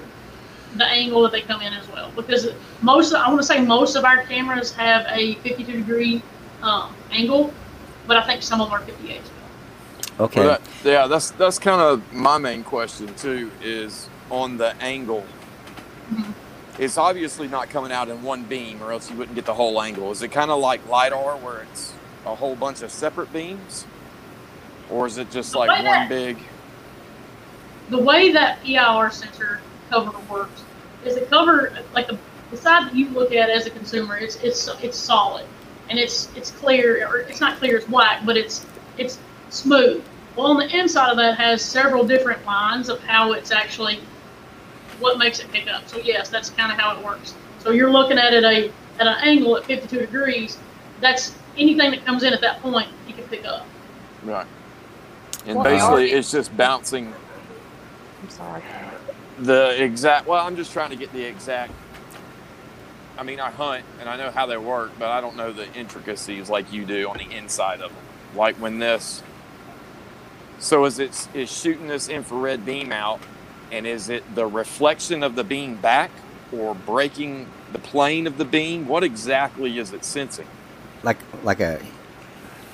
[0.76, 2.12] the angle that they come in as well.
[2.16, 2.50] Because
[2.84, 6.22] most, I want to say most of our cameras have a 52 degree
[6.62, 7.52] um, angle,
[8.06, 9.20] but I think some of them are 58
[10.20, 10.39] okay.
[10.42, 13.50] Well, that, yeah, that's that's kind of my main question too.
[13.63, 15.26] Is on the angle.
[16.12, 16.34] Mhm.
[16.79, 19.79] It's obviously not coming out in one beam, or else you wouldn't get the whole
[19.81, 20.12] angle.
[20.12, 21.93] Is it kind of like lidar, where it's
[22.25, 23.86] a whole bunch of separate beams,
[24.89, 26.38] or is it just The like one that- big?
[27.89, 29.59] the way that PIR sensor
[29.89, 30.63] cover works
[31.05, 32.17] is the cover like the,
[32.49, 35.45] the side that you look at as a consumer it's it's it's solid
[35.89, 38.65] and it's it's clear or it's not clear it's black but it's
[38.97, 40.01] it's smooth
[40.38, 43.99] well on the inside of that has several different lines of how it's actually
[45.04, 47.92] what makes it pick up so yes that's kind of how it works so you're
[47.92, 50.58] looking at it a at an angle at 52 degrees
[51.02, 53.66] that's anything that comes in at that point you can pick up
[54.24, 54.48] Right.
[55.46, 57.13] And Well, basically, it's just bouncing
[58.22, 58.63] I'm sorry.
[59.39, 60.28] the exact.
[60.28, 61.74] Well, I'm just trying to get the exact.
[63.18, 65.72] I mean, I hunt and I know how they work, but I don't know the
[65.74, 68.02] intricacies like you do on the inside of them.
[68.36, 69.22] Like when this.
[70.60, 73.20] So as it is shooting this infrared beam out,
[73.73, 76.12] and is it the reflection of the beam back,
[76.55, 78.88] or breaking the plane of the beam?
[78.88, 80.47] What exactly is it sensing?
[81.01, 81.81] Like like a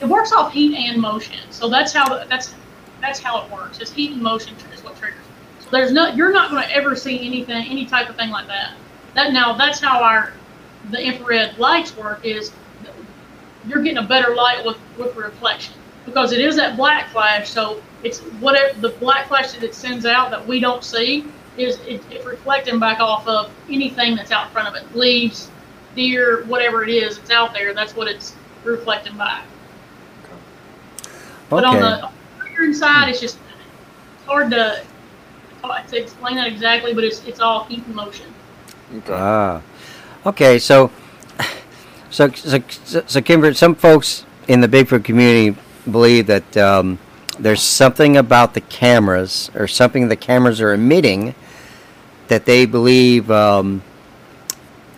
[0.01, 1.39] it works off heat and motion.
[1.51, 2.53] So that's how that's
[3.01, 3.79] that's how it works.
[3.79, 5.23] It's heat and motion is what triggers.
[5.61, 8.47] So there's no you're not going to ever see anything any type of thing like
[8.47, 8.73] that.
[9.15, 10.33] That now that's how our
[10.91, 12.51] the infrared lights work is
[13.67, 15.75] you're getting a better light with with reflection
[16.09, 17.49] because it is that black flash.
[17.49, 21.25] So it's whatever the black flash that it sends out that we don't see
[21.57, 25.49] is it, it's reflecting back off of anything that's out in front of it, leaves,
[25.95, 27.73] deer, whatever it is, it's out there.
[27.73, 29.45] That's what it's reflecting back.
[31.49, 33.37] But on the trigger side, it's just
[34.15, 34.83] it's hard to
[35.63, 38.33] hard to explain that exactly, but it's it's all heat and motion.
[38.97, 39.13] Okay.
[39.13, 39.61] Ah,
[40.25, 40.59] okay.
[40.59, 40.91] So,
[42.09, 46.99] so, so, so, so Kimber, some folks in the Bigfoot community believe that um,
[47.39, 51.35] there's something about the cameras or something the cameras are emitting
[52.27, 53.81] that they believe um,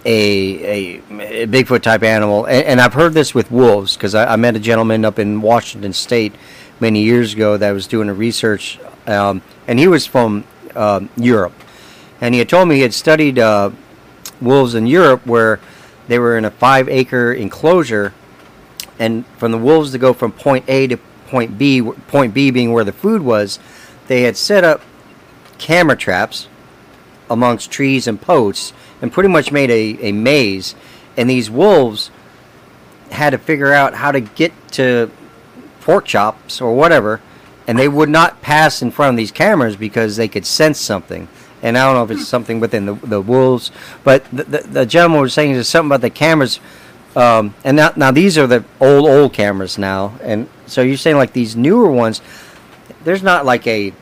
[0.05, 1.01] a, a
[1.43, 2.45] a Bigfoot type animal.
[2.45, 5.41] And, and I've heard this with wolves because I, I met a gentleman up in
[5.41, 6.33] Washington State
[6.79, 10.43] many years ago that was doing a research, um, and he was from
[10.75, 11.53] um Europe,
[12.21, 13.71] and he had told me he had studied uh,
[14.41, 15.59] wolves in Europe where
[16.07, 18.13] they were in a five acre enclosure,
[19.01, 22.71] and from the wolves to go from point A to point B, point B being
[22.71, 23.57] where the food was,
[24.07, 24.81] they had set up
[25.57, 26.47] camera traps
[27.27, 30.75] amongst trees and posts and pretty much made a, a maze.
[31.17, 32.11] And these wolves
[33.09, 35.09] had to figure out how to get to
[35.79, 37.21] pork chops or whatever,
[37.65, 41.27] and they would not pass in front of these cameras because they could sense something.
[41.63, 43.71] And I don't know if it's something within the, the wolves,
[44.03, 46.59] but the, the, the gentleman was saying there's something about the cameras.
[47.15, 51.17] Um, and now, now these are the old old cameras now, and so you're saying
[51.17, 52.21] like these newer ones,
[53.03, 53.93] there's not like a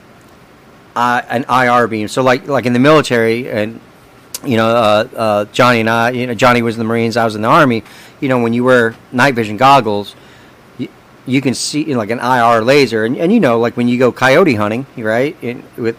[0.95, 2.07] uh, an IR beam.
[2.07, 3.79] So like like in the military, and
[4.45, 7.25] you know uh, uh, Johnny and I, you know Johnny was in the Marines, I
[7.25, 7.83] was in the Army.
[8.19, 10.15] You know when you wear night vision goggles,
[10.77, 10.87] you,
[11.25, 13.87] you can see you know, like an IR laser, and, and you know like when
[13.87, 15.97] you go coyote hunting, right, in, with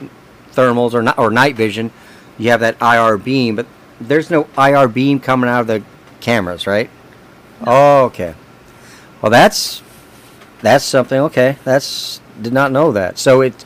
[0.52, 1.90] thermals or not, or night vision,
[2.38, 3.66] you have that IR beam, but
[4.00, 5.82] there's no IR beam coming out of the
[6.20, 6.88] cameras, right?
[7.66, 8.34] Oh, okay.
[9.22, 9.82] Well, that's
[10.62, 11.18] that's something.
[11.20, 13.18] Okay, that's did not know that.
[13.18, 13.64] So it,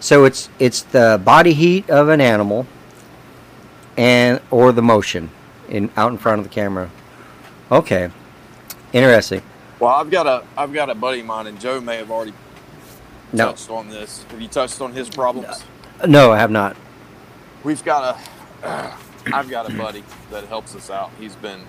[0.00, 2.66] so it's it's the body heat of an animal,
[3.96, 5.30] and or the motion
[5.68, 6.90] in out in front of the camera.
[7.70, 8.10] Okay,
[8.92, 9.42] interesting.
[9.78, 12.32] Well, I've got a I've got a buddy of mine, and Joe may have already
[13.32, 14.24] No, touched on this.
[14.30, 15.64] Have you touched on his problems?
[16.06, 16.76] no, I have not.
[17.62, 18.16] We've got
[18.64, 18.92] a
[19.32, 21.10] I've got a buddy that helps us out.
[21.18, 21.60] He's been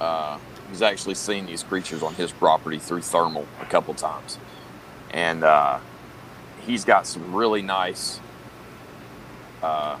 [0.00, 0.38] uh,
[0.70, 4.38] he's actually seen these creatures on his property through thermal a couple times,
[5.10, 5.78] and uh,
[6.64, 8.20] he's got some really nice.
[9.62, 9.98] Uh,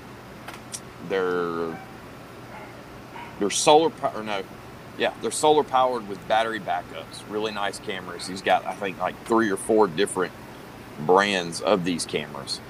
[1.08, 1.78] they're
[3.38, 4.22] they're solar power.
[4.22, 4.42] No,
[4.96, 7.22] yeah, they're solar powered with battery backups.
[7.28, 8.26] Really nice cameras.
[8.26, 10.32] He's got I think like three or four different
[11.00, 12.60] brands of these cameras,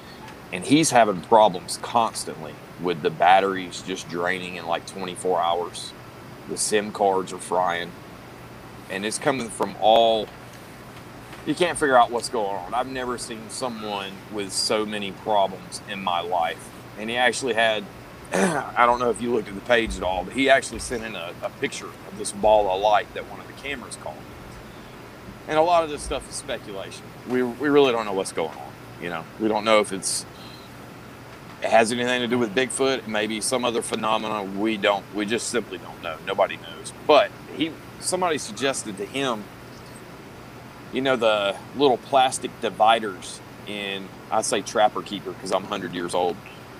[0.51, 5.93] and he's having problems constantly with the batteries just draining in like 24 hours.
[6.49, 7.91] The SIM cards are frying,
[8.89, 10.27] and it's coming from all.
[11.45, 12.73] You can't figure out what's going on.
[12.73, 16.69] I've never seen someone with so many problems in my life.
[16.99, 17.83] And he actually had,
[18.33, 21.03] I don't know if you looked at the page at all, but he actually sent
[21.03, 24.15] in a, a picture of this ball of light that one of the cameras caught.
[25.47, 27.03] And a lot of this stuff is speculation.
[27.27, 28.71] We, we really don't know what's going on.
[29.01, 30.25] You know, we don't know if it's
[31.61, 34.43] it has anything to do with Bigfoot, maybe some other phenomena.
[34.43, 35.05] We don't.
[35.13, 36.17] We just simply don't know.
[36.25, 36.91] Nobody knows.
[37.05, 39.43] But he, somebody suggested to him,
[40.91, 44.07] you know, the little plastic dividers in.
[44.31, 46.35] I say trapper keeper because I'm 100 years old,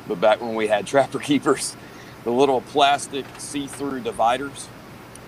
[0.07, 1.75] but back when we had trapper keepers,
[2.23, 4.67] the little plastic see-through dividers.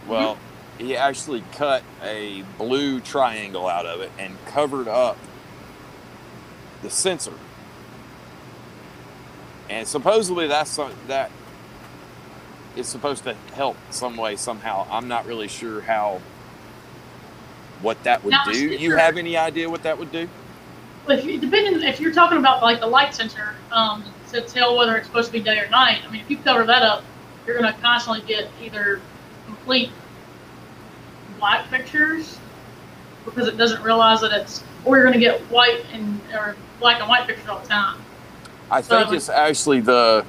[0.01, 0.09] Mm-hmm.
[0.09, 0.37] Well,
[0.79, 5.17] he actually cut a blue triangle out of it and covered up
[6.81, 7.33] the sensor
[9.69, 11.31] and supposedly that's some, that
[12.75, 14.87] is supposed to help some way somehow.
[14.89, 16.21] I'm not really sure how
[17.81, 18.57] what that would Now, do.
[18.57, 20.27] You have any idea what that would do?
[21.09, 24.95] If you, depending if you're talking about like the light sensor um, to tell whether
[24.95, 27.03] it's supposed to be day or night, I mean, if you cover that up,
[27.45, 29.01] you're going to constantly get either
[29.45, 29.89] complete
[31.39, 32.39] black pictures
[33.25, 37.01] because it doesn't realize that it's, or you're going to get white and or black
[37.01, 37.99] and white pictures all the time.
[38.73, 40.25] I think Um, it's actually the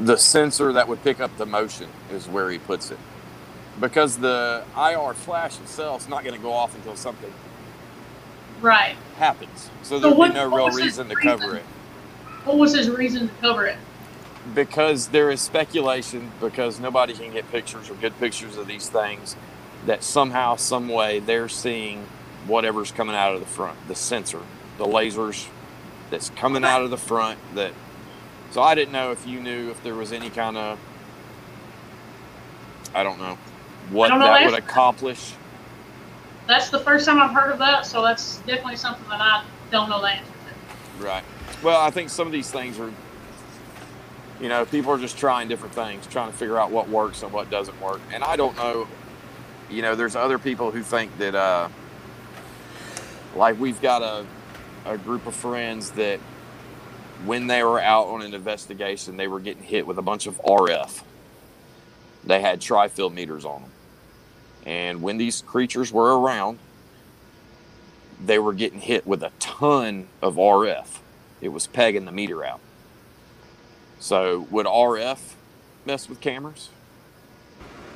[0.00, 2.98] the sensor that would pick up the motion is where he puts it.
[3.78, 7.32] Because the IR flash itself is not going to go off until something
[8.62, 8.96] Right.
[9.18, 9.70] happens.
[9.82, 11.64] So So there'd what- be no real reason to cover it.
[12.44, 13.76] What was his reason to cover it?
[14.54, 19.36] because there is speculation because nobody can get pictures or good pictures of these things
[19.84, 22.06] that somehow some way they're seeing
[22.46, 24.40] whatever's coming out of the front the sensor
[24.78, 25.46] the lasers
[26.10, 27.72] that's coming out of the front that
[28.50, 30.78] so i didn't know if you knew if there was any kind of
[32.94, 33.38] i don't know
[33.90, 35.34] what don't know that would accomplish
[36.46, 39.88] That's the first time I've heard of that, so that's definitely something that I don't
[39.88, 41.04] know the answer to.
[41.04, 41.22] Right.
[41.62, 42.92] Well, I think some of these things are,
[44.40, 47.32] you know, people are just trying different things, trying to figure out what works and
[47.32, 48.00] what doesn't work.
[48.12, 48.88] And I don't know.
[49.70, 51.68] you know, there's other people who think that, uh,
[53.36, 54.26] like we've got a,
[54.90, 56.18] a group of friends that
[57.24, 60.36] when they were out on an investigation, they were getting hit with a bunch of
[60.42, 61.02] RF.
[62.24, 63.70] They had tri-field meters on them.
[64.66, 66.58] And when these creatures were around,
[68.24, 70.98] they were getting hit with a ton of RF.
[71.40, 72.60] It was pegging the meter out.
[74.00, 75.34] So would RF
[75.86, 76.68] mess with cameras?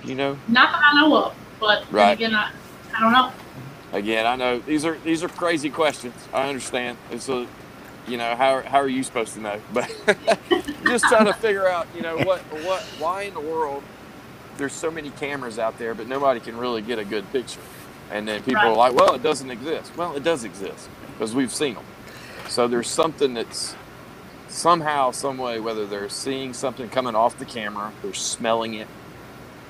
[0.04, 0.38] You know?
[0.48, 2.12] Not that I know of, but Right.
[2.12, 2.52] again, I,
[2.96, 3.32] I don't know.
[3.94, 6.16] Again, I know these are these are crazy questions.
[6.34, 6.98] I understand.
[7.12, 7.46] It's a,
[8.08, 9.60] you know, how how are you supposed to know?
[9.72, 9.88] But
[10.84, 13.84] just trying to figure out, you know, what what why in the world
[14.58, 17.60] there's so many cameras out there, but nobody can really get a good picture.
[18.10, 19.96] And then people are like, well, it doesn't exist.
[19.96, 21.84] Well, it does exist because we've seen them.
[22.48, 23.74] So there's something that's
[24.48, 28.88] somehow, some way, whether they're seeing something coming off the camera, they're smelling it,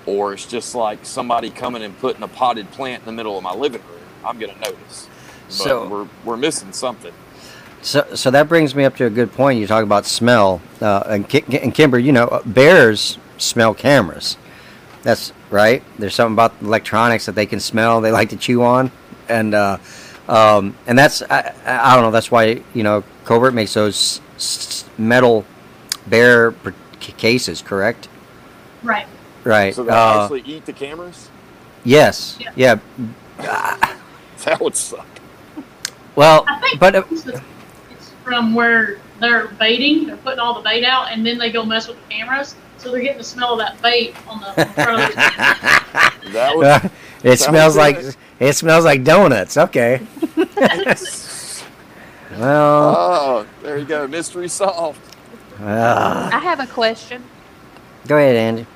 [0.07, 3.45] or it's just like somebody coming and putting a potted plant in the middle of
[3.45, 3.94] my living room,
[4.25, 5.09] I'm gonna notice.
[5.47, 7.13] But So- we're we're missing something.
[7.83, 9.59] So, so that brings me up to a good point.
[9.61, 14.39] You talk about smell, uh, and, Ki- and Kimber, you know, bears smell cameras.
[15.03, 15.83] That's right.
[15.99, 18.01] There's something about electronics that they can smell.
[18.01, 18.91] They like to chew on,
[19.29, 19.77] and uh,
[20.31, 22.11] um, and that's I, I I don't know.
[22.11, 25.45] That's why you know Covert makes those s- metal
[26.07, 27.61] bear pr- cases.
[27.61, 28.09] Correct.
[28.83, 29.07] Right.
[29.45, 29.75] Right.
[29.75, 31.29] So they uh, actually eat the cameras.
[31.85, 32.39] yes.
[32.41, 32.79] Yeah.
[33.39, 33.97] Yeah.
[34.51, 35.07] That would suck.
[36.17, 40.61] Well, I think but uh, it's, it's from where they're baiting, they're putting all the
[40.61, 42.55] bait out, and then they go mess with the cameras.
[42.77, 46.33] So they're getting the smell of that bait on the front of their cameras.
[46.33, 46.67] That would.
[46.67, 46.89] uh,
[47.23, 48.17] it smells like good.
[48.39, 49.57] it smells like donuts.
[49.57, 50.07] Okay.
[52.39, 52.95] Well.
[52.97, 54.09] oh, there you go.
[54.09, 55.01] Mystery solved.
[55.61, 56.31] ah.
[56.35, 57.23] I have a question.
[58.09, 58.67] Go ahead, Andy.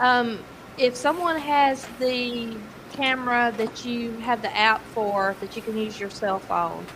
[0.00, 0.40] Um,
[0.76, 2.56] if someone has the
[2.94, 6.86] camera that you have the app for that you can use your cell phone,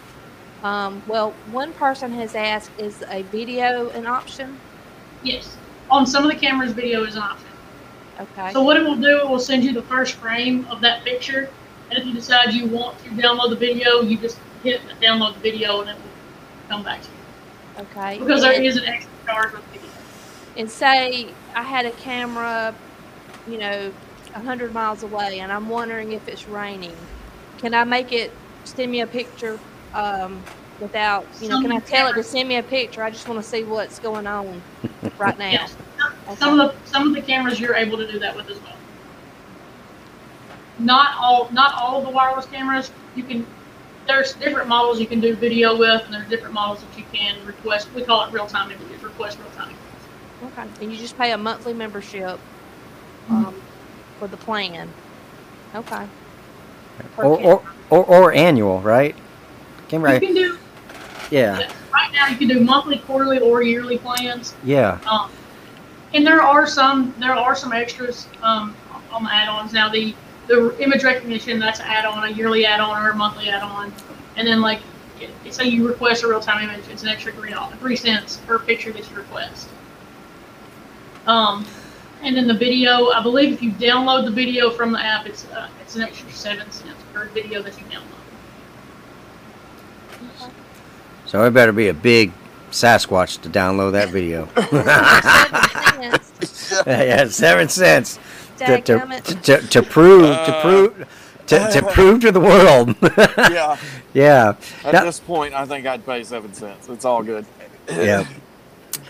[0.63, 4.59] um, well, one person has asked, is a video an option?
[5.23, 5.57] yes.
[5.91, 7.49] On some of the cameras, video is an option.
[8.21, 8.53] Okay.
[8.53, 11.49] So what it will do, it will send you the first frame of that picture,
[11.91, 15.35] and if you decide you want to download the video, you just hit the download
[15.35, 16.03] the video, and it will
[16.69, 17.85] come back to you.
[17.85, 18.19] okay.
[18.19, 19.89] Because there and, is an extra charge with video.
[20.59, 22.75] and say I had a camera,
[23.49, 23.91] you know,
[24.35, 26.97] a hundred miles away, and I'm wondering if it's raining.
[27.59, 28.31] Can I make it
[28.65, 29.59] send me a picture
[29.95, 30.43] um,
[30.81, 33.03] without, you know, can I Some tell it to send me a picture?
[33.03, 34.63] I just want to see what's going on
[35.19, 35.51] right now.
[35.51, 35.77] Yes.
[36.27, 36.37] Okay.
[36.37, 38.77] Some of the some of the cameras you're able to do that with as well.
[40.79, 42.91] Not all not all of the wireless cameras.
[43.17, 43.47] You can
[44.07, 47.35] there's different models you can do video with, and there's different models that you can
[47.47, 47.89] request.
[47.95, 49.03] We call it real time images.
[49.03, 49.75] Request real time.
[50.45, 52.39] Okay, and you just pay a monthly membership
[53.29, 53.61] um,
[54.19, 54.89] for the plan.
[55.75, 56.07] Okay.
[57.17, 59.15] Or, or, or, or annual, right?
[59.89, 60.59] Kim, You can do
[61.31, 61.71] Yeah.
[61.93, 62.27] right now.
[62.27, 64.55] You can do monthly, quarterly, or yearly plans.
[64.65, 64.99] Yeah.
[65.11, 65.31] Um,
[66.15, 68.75] and there are some there are some extras um,
[69.13, 69.89] on the add-ons now.
[69.89, 70.15] The
[70.47, 73.93] the image recognition that's an add-on, a yearly add-on or a monthly add-on,
[74.37, 74.81] and then like
[75.51, 78.93] say you request a real-time image, it's an extra three dollars, three cents per picture
[78.93, 79.69] that you request.
[81.27, 81.67] Um,
[82.23, 85.45] and then the video, I believe if you download the video from the app, it's
[85.47, 88.03] uh, it's an extra seven cents per video that you download.
[91.27, 92.33] So it better be a big
[92.71, 94.47] Sasquatch to download that video.
[95.99, 96.83] Seven cents.
[96.87, 98.19] yeah, seven cents
[98.59, 100.63] to, to, to, to prove to Uh.
[100.63, 101.09] prove
[101.47, 102.95] to, to prove to the world.
[103.51, 103.77] Yeah.
[104.13, 104.55] yeah.
[104.85, 106.89] At Now- this point, I think I'd pay seven cents.
[106.89, 107.47] It's all good.
[107.91, 108.27] yeah,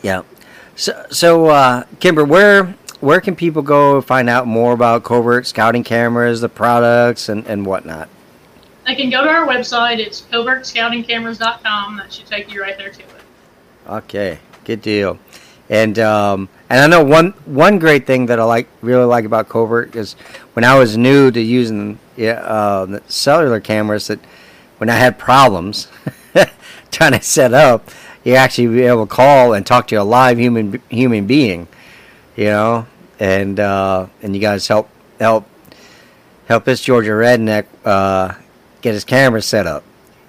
[0.02, 0.22] yeah.
[0.76, 5.84] So, so uh, Kimber, where where can people go find out more about covert scouting
[5.84, 8.08] cameras, the products, and, and whatnot?
[8.86, 9.98] They can go to our website.
[9.98, 11.96] It's covertscoutingcameras.com.
[11.98, 13.22] That should take you right there to it.
[13.86, 15.18] Okay, good deal.
[15.70, 19.48] And um, and I know one one great thing that I like really like about
[19.48, 20.14] covert is
[20.54, 24.18] when I was new to using uh, the cellular cameras that
[24.78, 25.88] when I had problems
[26.90, 27.90] trying to set up,
[28.24, 31.68] you actually be able to call and talk to a live human human being,
[32.38, 32.86] you know,
[33.18, 35.44] and uh, and you guys help help
[36.46, 38.32] help this Georgia redneck uh,
[38.80, 39.82] get his camera set up,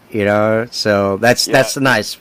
[0.10, 0.68] you know.
[0.72, 1.54] So that's Yeah.
[1.54, 2.18] that's nice.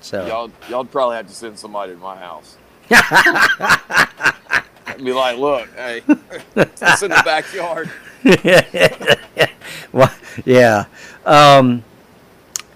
[0.00, 0.26] So.
[0.26, 2.56] Y'all, y'all'd probably have to send somebody to my house.
[5.02, 6.00] Be like, look, hey,
[6.56, 7.90] it's in the backyard.
[9.92, 10.14] well,
[10.46, 10.84] yeah.
[11.26, 11.84] Um,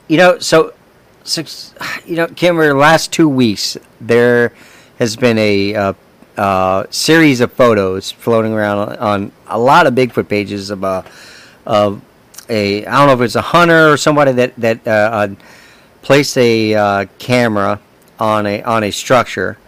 [0.09, 0.75] you know, so,
[1.23, 1.43] so,
[2.05, 4.53] you know, Kimber, the last two weeks there
[4.99, 5.93] has been a uh,
[6.37, 11.03] uh, series of photos floating around on, on a lot of Bigfoot pages of uh,
[11.67, 12.03] of
[12.49, 15.29] a I don't know if it's a hunter or somebody that that uh, uh,
[16.03, 17.81] placed a uh, camera
[18.19, 19.59] on a on a structure.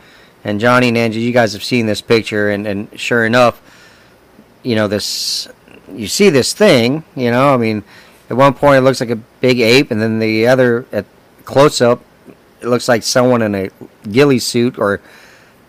[0.44, 3.62] And Johnny and Angie, you guys have seen this picture, and, and sure enough,
[4.62, 5.48] you know this.
[5.92, 7.54] You see this thing, you know.
[7.54, 7.84] I mean,
[8.28, 11.06] at one point it looks like a big ape, and then the other at
[11.44, 12.02] close up,
[12.60, 13.70] it looks like someone in a
[14.10, 15.00] ghillie suit or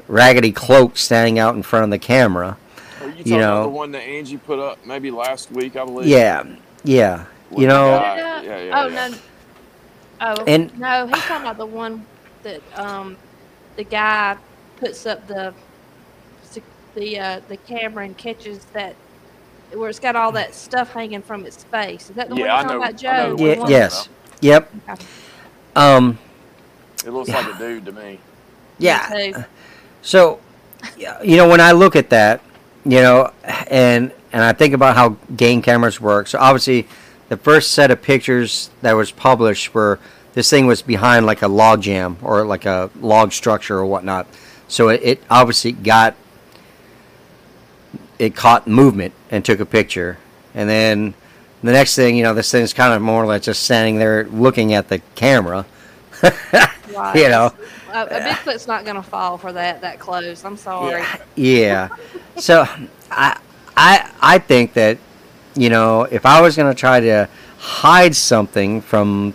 [0.07, 2.57] raggedy cloak standing out in front of the camera.
[3.01, 3.63] Are you You talking about know.
[3.63, 6.07] the one that Angie put up maybe last week, I believe?
[6.07, 6.43] Yeah,
[6.83, 7.25] yeah.
[7.49, 7.89] With You know.
[7.91, 8.41] Yeah.
[8.41, 9.07] yeah, yeah, oh yeah.
[9.09, 9.17] no.
[10.21, 12.05] Oh And- no, he's talking about the one
[12.43, 13.17] that um
[13.75, 14.37] the guy
[14.77, 15.53] puts up the
[16.95, 18.95] the uh, the camera and catches that
[19.73, 22.09] where it's got all that stuff hanging from its face.
[22.11, 23.09] Is that the Yeah, one I you're talking know- about, Joe?
[23.09, 24.09] I know the The Ye- one- yes.
[24.41, 24.71] Yep.
[24.89, 25.03] Okay.
[25.75, 26.19] Um.
[27.05, 28.19] It looks like a dude to me.
[28.77, 29.43] Yeah.
[30.03, 30.39] So,
[30.97, 32.41] you know, when I look at that,
[32.85, 33.31] you know,
[33.67, 36.27] and and I think about how game cameras work.
[36.27, 36.87] So obviously,
[37.29, 39.99] the first set of pictures that was published were
[40.33, 44.27] this thing was behind like a log jam or like a log structure or whatnot.
[44.67, 46.15] So it, it obviously got
[48.19, 50.17] it caught movement and took a picture,
[50.53, 51.13] and then
[51.63, 54.25] the next thing, you know, this thing's kind of more or less just standing there
[54.25, 55.65] looking at the camera.
[56.23, 57.15] Right.
[57.15, 57.53] you know.
[57.91, 60.43] A, a Bigfoot's not gonna fall for that that close.
[60.45, 61.03] I'm sorry.
[61.35, 61.89] Yeah.
[62.37, 62.65] So
[63.11, 63.39] I
[63.77, 64.97] I I think that
[65.55, 69.33] you know if I was going to try to hide something from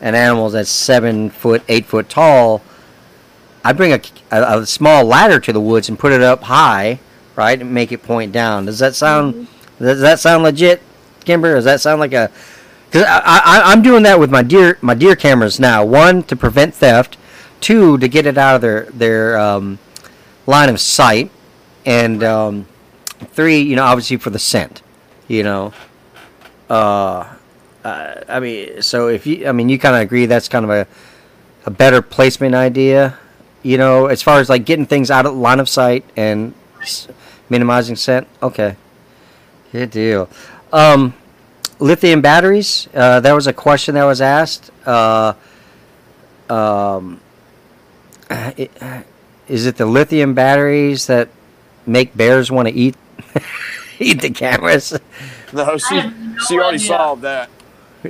[0.00, 2.62] an animal that's seven foot, eight foot tall,
[3.64, 6.98] I'd bring a, a, a small ladder to the woods and put it up high,
[7.36, 8.66] right, and make it point down.
[8.66, 9.84] Does that sound mm-hmm.
[9.84, 10.82] does that sound legit,
[11.24, 11.54] Kimber?
[11.54, 12.30] Does that sound like a
[12.92, 15.82] because I, I, I'm doing that with my deer my deer cameras now.
[15.82, 17.16] One to prevent theft,
[17.60, 19.78] two to get it out of their their um,
[20.46, 21.30] line of sight,
[21.86, 22.66] and um,
[23.30, 24.82] three, you know, obviously for the scent.
[25.26, 25.72] You know,
[26.68, 27.34] uh,
[27.82, 30.70] uh, I mean, so if you, I mean, you kind of agree that's kind of
[30.70, 30.86] a
[31.64, 33.18] a better placement idea.
[33.62, 37.08] You know, as far as like getting things out of line of sight and s-
[37.48, 38.28] minimizing scent.
[38.42, 38.76] Okay,
[39.70, 40.28] good deal.
[40.74, 41.14] Um,
[41.82, 42.88] lithium batteries.
[42.94, 44.70] Uh, that was a question that was asked.
[44.86, 45.34] Uh,
[46.48, 47.20] um,
[48.30, 48.70] it,
[49.48, 51.28] is it the lithium batteries that
[51.86, 52.96] make bears want to eat
[53.98, 54.98] eat the cameras?
[55.52, 56.12] No, she no
[56.48, 56.86] she already idea.
[56.86, 57.50] solved that.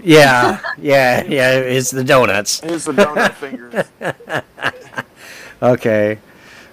[0.02, 1.52] Yeah, yeah, yeah.
[1.58, 2.62] It's the donuts.
[2.62, 3.84] It's the donut fingers.
[5.62, 6.18] Okay.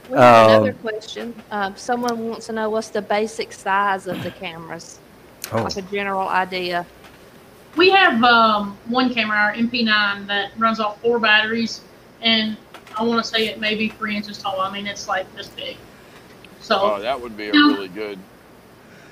[0.09, 1.35] We have another Um, question.
[1.51, 4.97] Um, someone wants to know what's the basic size of the cameras,
[5.51, 5.63] Oh.
[5.63, 6.85] like a general idea.
[7.75, 11.81] We have um, one camera, our MP9, that runs off four batteries,
[12.21, 12.57] and
[12.97, 14.59] I want to say it may be three inches tall.
[14.59, 15.77] I mean, it's like this big.
[16.59, 17.67] So Oh, that would be a No.
[17.75, 18.19] really good.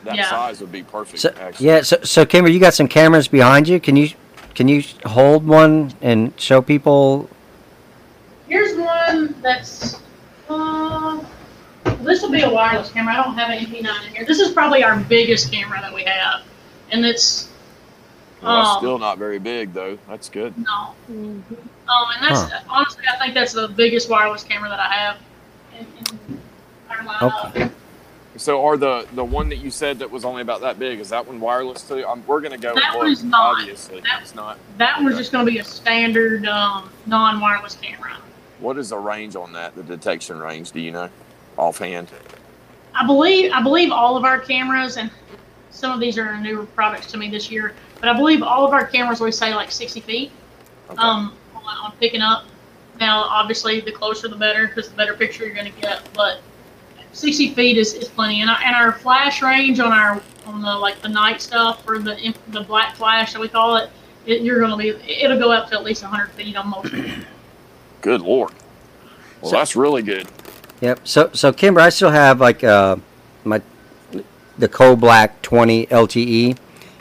[0.04, 0.30] That Yeah.
[0.30, 1.20] size would be perfect.
[1.20, 1.68] So, actually.
[1.68, 1.82] yeah.
[1.82, 3.80] So, so Kimber, you got some cameras behind you.
[3.80, 4.10] Can you
[4.54, 7.30] can you hold one and show people?
[8.48, 10.00] here's one that's.
[10.50, 11.20] Uh,
[12.04, 13.14] this will be a wireless camera.
[13.14, 14.26] I don't have an MP9 in here.
[14.26, 16.42] This is probably our biggest camera that we have,
[16.92, 17.50] and it's
[18.42, 19.98] Well, um, still not very big though.
[20.08, 20.54] That's good.
[20.58, 20.94] no.
[21.10, 21.44] Um,
[22.16, 25.18] and that's honestly, I think that's the biggest wireless camera that I have
[25.80, 25.86] in,
[26.28, 26.40] in
[26.90, 27.72] our lineup.
[28.36, 31.00] So, are the the one that you said that was only about that big?
[31.00, 32.06] Is that one wireless too?
[32.06, 32.76] Um we're gonna go.
[32.76, 33.60] That and one is not.
[33.62, 34.60] Obviously, That- it's not.
[34.78, 38.16] That one's just going to be a standard um, non-wireless camera.
[38.60, 39.76] What is the range on that?
[39.76, 40.72] The detection range?
[40.72, 41.10] Do you know,
[41.58, 42.08] offhand?
[42.94, 45.12] I believe I believe all of our cameras, and
[45.70, 48.74] some of these are newer products to me this year, but I believe all of
[48.74, 50.32] our cameras always say like 60 feet
[50.90, 50.98] Okay.
[51.02, 52.46] um, on, on picking up.
[53.00, 56.02] Now, obviously, the closer the better because the better picture you're going to get.
[56.16, 56.40] But
[57.12, 60.74] 60 feet is, is plenty, and our, and our flash range on our on the
[60.76, 63.90] like the night stuff or the the black flash that we call it,
[64.26, 66.92] it you're going to be it'll go up to at least 100 feet on most.
[68.02, 68.52] Good lord.
[69.42, 70.28] Well, So- that's really good.
[70.82, 71.08] Yep.
[71.08, 72.98] So, so Kimber, I still have like uh,
[73.44, 73.62] my
[74.58, 76.58] the Code Black 20 LTE.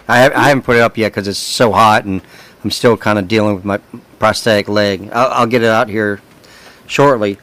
[0.09, 2.23] I have, I haven't put it up yet because it's so hot and
[2.63, 3.79] I'm still kind of dealing with my
[4.19, 5.11] prosthetic leg.
[5.13, 6.21] I'll, I'll get it out here
[6.87, 7.39] shortly.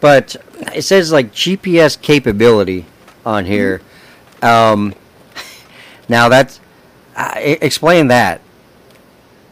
[0.00, 0.36] But
[0.74, 2.86] it says like GPS capability
[3.24, 3.80] on here.
[4.42, 4.94] Um,
[6.08, 6.60] now that's
[7.16, 8.40] uh, explain that.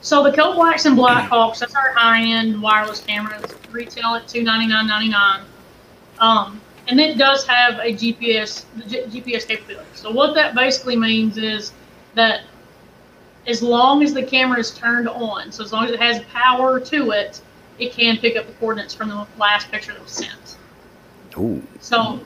[0.00, 3.44] So the Code Blacks and Blackhawks, that's our high-end wireless cameras.
[3.70, 5.42] Retail at two ninety nine ninety nine.
[6.18, 9.88] Um, and it does have a GPS G- GPS capability.
[9.94, 11.72] So what that basically means is
[12.14, 12.42] that
[13.46, 16.78] as long as the camera is turned on, so as long as it has power
[16.80, 17.40] to it,
[17.78, 20.56] it can pick up the coordinates from the last picture that was sent.
[21.38, 21.62] Ooh.
[21.80, 22.20] So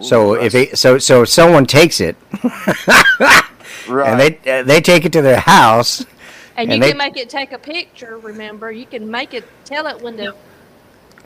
[0.00, 3.42] So if they, so so if someone takes it right.
[3.88, 6.00] and they uh, they take it to their house,
[6.56, 8.18] And, And you they- can make it take a picture.
[8.18, 10.34] Remember, you can make it tell it when to.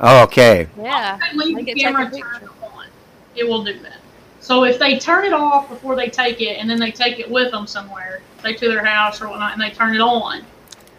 [0.00, 2.86] Oh, okay, Yeah, I leave make the it camera turned on.
[3.34, 3.98] It will do that.
[4.40, 7.28] So if they turn it off before they take it, and then they take it
[7.30, 10.42] with them somewhere, say to their house or whatnot, and they turn it on,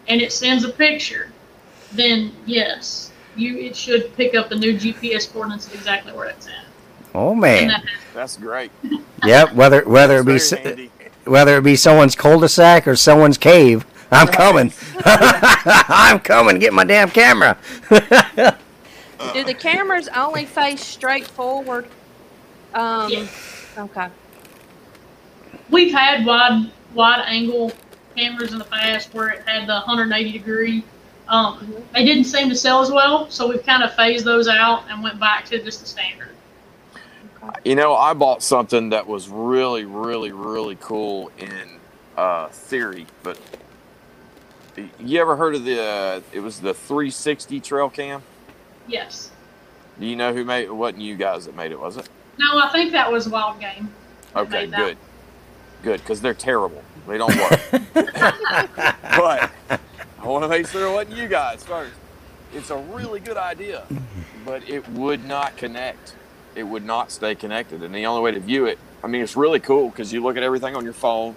[0.06, 1.30] and it sends a picture,
[1.92, 6.46] then yes, you it should pick up the new GPS coordinates of exactly where it's
[6.46, 6.64] at.
[7.14, 7.84] oh man, that,
[8.14, 8.70] That's great.
[9.24, 9.52] yep.
[9.54, 10.90] Whether whether it be That's s- very handy.
[11.24, 14.36] whether it be someone's cul-de-sac or someone's cave, I'm Right.
[14.36, 14.72] coming.
[15.04, 16.58] I'm coming.
[16.58, 17.56] Get my damn camera.
[19.32, 21.86] Do the cameras only face straight forward?
[22.74, 23.26] Um, Yeah.
[23.76, 24.08] Okay.
[25.70, 27.72] we've had wide wide angle
[28.16, 30.84] cameras in the past where it had the 180 degree.
[31.28, 34.84] Um, they didn't seem to sell as well, so we've kind of phased those out
[34.88, 36.30] and went back to just the standard.
[37.64, 41.78] You know, I bought something that was really, really, really cool in
[42.16, 43.38] uh, theory, but
[44.98, 45.80] you ever heard of the?
[45.80, 48.22] Uh, it was the 360 trail cam.
[48.88, 49.30] Yes.
[50.00, 50.74] Do you know who made it?
[50.74, 51.78] Wasn't you guys that made it?
[51.78, 52.08] Was it?
[52.38, 53.92] No, I think that was Wild Game.
[54.34, 54.96] Okay, good,
[55.82, 56.82] good, because they're terrible.
[57.06, 57.60] They don't work.
[57.94, 59.50] but
[60.20, 61.94] I want to make sure it wasn't you guys first.
[62.54, 63.84] It's a really good idea,
[64.44, 66.14] but it would not connect.
[66.54, 69.36] It would not stay connected, and the only way to view it, I mean, it's
[69.36, 71.34] really cool because you look at everything on your phone,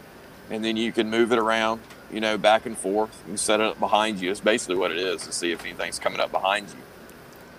[0.50, 1.82] and then you can move it around,
[2.12, 3.18] you know, back and forth.
[3.26, 4.32] You can set it up behind you.
[4.32, 6.76] It's basically what it is to see if anything's coming up behind you.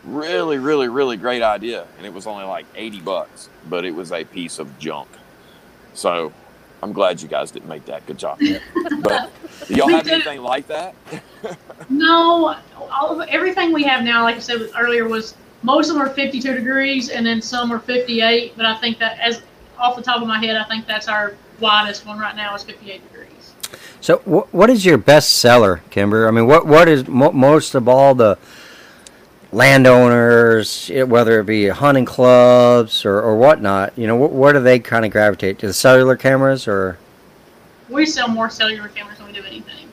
[0.05, 4.11] Really, really, really great idea, and it was only like eighty bucks, but it was
[4.12, 5.09] a piece of junk.
[5.94, 6.32] So
[6.82, 8.05] I'm glad you guys didn't make that.
[8.07, 8.40] Good job.
[9.00, 9.30] But
[9.68, 10.14] do y'all have did.
[10.14, 10.94] anything like that?
[11.88, 16.03] No, all of, everything we have now, like I said earlier, was most of them
[16.03, 18.57] are 52 degrees and then some are 58.
[18.57, 19.42] But I think that, as
[19.78, 22.62] off the top of my head, I think that's our widest one right now is
[22.62, 23.55] 58 degrees.
[24.00, 26.28] So, wh- what is your best seller, Kimber?
[26.28, 28.38] I mean, what what is mo- most of all the
[29.53, 33.96] landowners, whether it be hunting clubs or, or whatnot?
[33.96, 36.98] You know, wh- where do they kind of gravitate to the cellular cameras or?
[37.88, 39.86] we sell more cellular cameras than we do anything.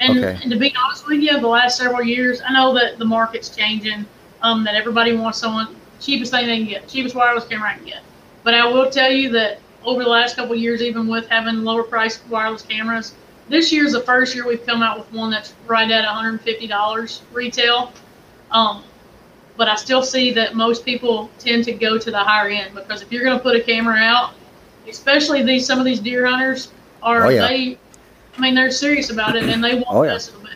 [0.00, 0.38] And, Okay.
[0.42, 3.54] and to be honest with you, the last several years, I know that the market's
[3.54, 4.06] changing.
[4.42, 7.84] Um, that everybody wants someone cheapest thing they can get, cheapest wireless camera I can
[7.86, 8.02] get.
[8.42, 11.64] But I will tell you that over the last couple of years, even with having
[11.64, 13.14] lower priced wireless cameras,
[13.48, 17.92] this year's the first year we've come out with one that's right at $150 retail.
[18.50, 18.82] Um,
[19.56, 23.02] but I still see that most people tend to go to the higher end because
[23.02, 24.34] if you're going to put a camera out,
[24.88, 26.70] especially these some of these deer hunters
[27.02, 27.46] are Oh, yeah.
[27.48, 27.78] they
[28.36, 30.14] I mean they're serious about it and they want Oh, the yeah.
[30.14, 30.50] best of it.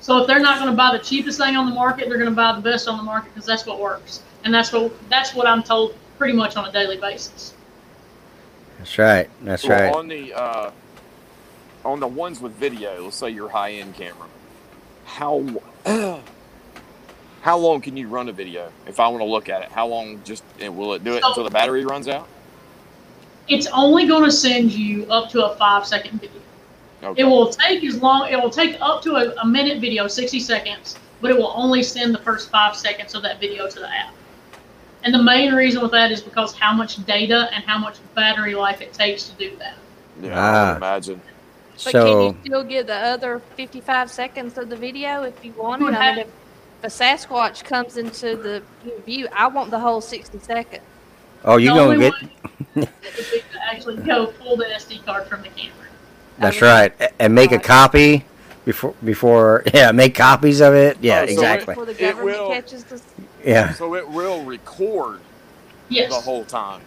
[0.00, 2.28] So if they're not going to buy the cheapest thing on the market, they're going
[2.28, 4.22] to buy the best on the market because that's what works.
[4.44, 7.54] And that's what that's what I'm told pretty much on a daily basis.
[8.78, 9.30] That's right.
[9.42, 9.94] That's Well, right.
[9.94, 10.70] on the uh,
[11.84, 14.26] on the ones with video, let's say your high end camera,
[15.06, 15.42] how
[17.44, 18.72] how long can you run a video?
[18.86, 20.22] If I want to look at it, how long?
[20.24, 22.26] Just and will it do it So- until the battery runs out?
[23.48, 26.40] It's only going to send you up to a five second video.
[27.02, 27.20] Okay.
[27.20, 28.28] It will take as long.
[28.32, 31.82] It will take up to a, a minute video, 60 seconds, but it will only
[31.82, 34.14] send the first five seconds of that video to the app.
[35.02, 38.54] And the main reason with that is because how much data and how much battery
[38.54, 39.74] life it takes to do that.
[40.22, 40.68] Yeah, I Ah.
[40.70, 41.20] would imagine.
[41.72, 45.52] But So, can you still get the other 55 seconds of the video if you
[45.58, 45.92] want it?
[45.94, 46.28] I mean, if
[46.84, 48.62] a Sasquatch comes into the
[49.06, 50.82] view, I want the whole 60 seconds.
[51.44, 52.12] oh, you're gonna get?
[52.12, 52.30] one
[52.74, 55.72] would be to actually go pull the SD card from the camera.
[56.38, 56.66] That's Okay.
[56.66, 57.12] right.
[57.18, 58.24] And make a copy
[58.66, 59.62] before before.
[59.74, 60.98] Yeah, make copies of it.
[61.00, 61.74] Yeah, Oh, so it- exactly.
[61.74, 63.00] Before the It government will- catches the.
[63.44, 63.72] Yeah.
[63.74, 65.20] So it will record
[65.88, 66.10] Yes.
[66.10, 66.80] the whole time.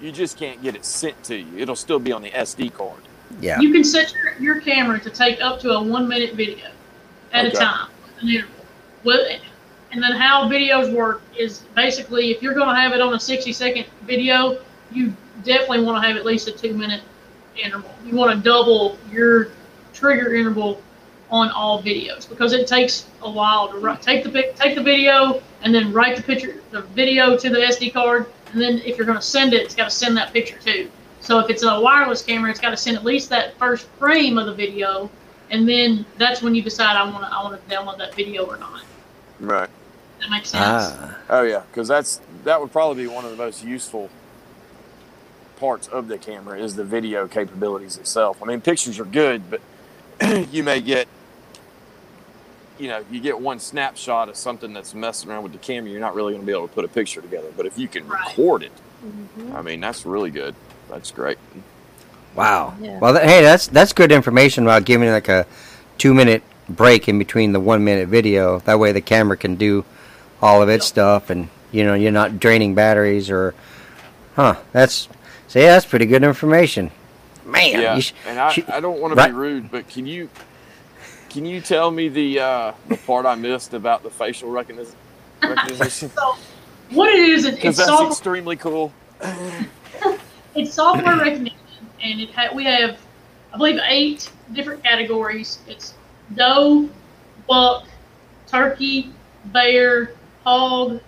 [0.00, 1.58] You just can't get it sent to you.
[1.58, 3.02] It'll still be on the SD card.
[3.40, 3.60] Yeah.
[3.60, 6.66] You can set your, your camera to take up to a one minute video
[7.32, 7.56] at Okay.
[7.56, 8.61] a time, with an interval.
[9.04, 9.24] Well,
[9.90, 13.20] and then how videos work is basically if you're going to have it on a
[13.20, 14.58] 60 second video,
[14.90, 17.02] you definitely want to have at least a two minute
[17.56, 17.90] interval.
[18.04, 19.48] You want to double your
[19.92, 20.80] trigger interval
[21.30, 25.42] on all videos because it takes a while to write, take the take the video
[25.62, 29.06] and then write the picture the video to the SD card and then if you're
[29.06, 30.90] going to send it, it's got to send that picture too.
[31.20, 34.38] So if it's a wireless camera, it's got to send at least that first frame
[34.38, 35.08] of the video,
[35.50, 38.44] and then that's when you decide I want to I want to download that video
[38.44, 38.82] or not.
[39.42, 39.68] Right.
[40.20, 40.62] That makes sense.
[40.64, 41.18] Ah.
[41.28, 44.08] Oh yeah, because that's that would probably be one of the most useful
[45.56, 48.42] parts of the camera is the video capabilities itself.
[48.42, 49.60] I mean, pictures are good, but
[50.52, 51.08] you may get
[52.78, 56.00] you know, you get one snapshot of something that's messing around with the camera, you're
[56.00, 57.48] not really going to be able to put a picture together.
[57.56, 58.20] But if you can Right.
[58.26, 58.72] record it,
[59.06, 59.54] Mhm.
[59.54, 60.54] I mean, that's really good.
[60.88, 61.38] That's great.
[62.34, 62.74] Wow.
[62.80, 62.98] Yeah.
[62.98, 65.46] Well, th- hey, that's that's good information about giving like a
[65.98, 66.42] two minute
[66.76, 68.58] break in between the one minute video.
[68.60, 69.84] That way, the camera can do
[70.40, 73.54] all of its stuff, and you know, you're not draining batteries or,
[74.34, 74.56] huh?
[74.72, 75.08] That's
[75.48, 76.90] so yeah, that's pretty good information.
[77.44, 80.06] Man, yeah, you sh- and I, sh- I don't want to be rude, but can
[80.06, 80.28] you
[81.28, 84.94] can you tell me the uh, the part I missed about the facial recognition?
[85.42, 86.36] Recognition So
[86.90, 88.10] what it is, it, because it's that's software.
[88.10, 88.92] extremely cool.
[90.54, 91.58] it's software recognition,
[92.02, 92.98] and it ha- we have,
[93.52, 95.58] I believe, eight different categories.
[95.66, 95.94] It's
[96.34, 96.88] doe,
[97.48, 97.86] buck,
[98.46, 99.12] turkey,
[99.46, 100.12] bear,
[100.44, 101.00] hog,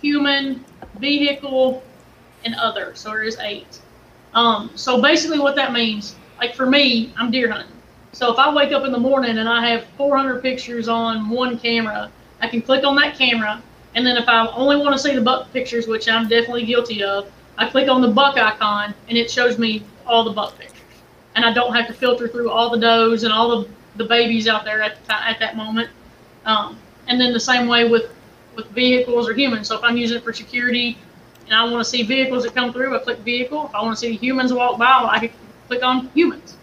[0.00, 0.64] human,
[0.98, 1.82] vehicle,
[2.44, 2.94] and other.
[2.94, 3.80] So there is eight.
[4.34, 7.70] Um, so basically, what that means, like for me, I'm deer hunting.
[8.12, 11.58] So if I wake up in the morning and I have 400 pictures on one
[11.58, 12.10] camera,
[12.40, 13.62] I can click on that camera,
[13.94, 17.02] and then if I only want to see the buck pictures, which I'm definitely guilty
[17.02, 20.80] of, I click on the buck icon and it shows me all the buck pictures.
[21.36, 24.48] And I don't have to filter through all the does and all the, the babies
[24.48, 25.90] out there at, the ti- at that moment.
[26.44, 26.78] Um,
[27.08, 28.10] and then the same way with,
[28.56, 29.68] with vehicles or humans.
[29.68, 30.98] So if I'm using it for security
[31.46, 33.66] and I want to see vehicles that come through, I click vehicle.
[33.66, 35.30] If I want to see humans walk by, I can
[35.68, 36.56] click on humans.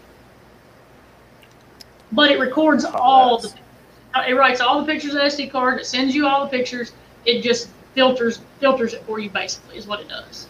[2.10, 3.52] But it records all the
[4.28, 5.80] it writes all the pictures of the SD card.
[5.80, 6.92] It sends you all the pictures.
[7.24, 9.30] It just filters filters it for you.
[9.30, 10.48] Basically, is what it does.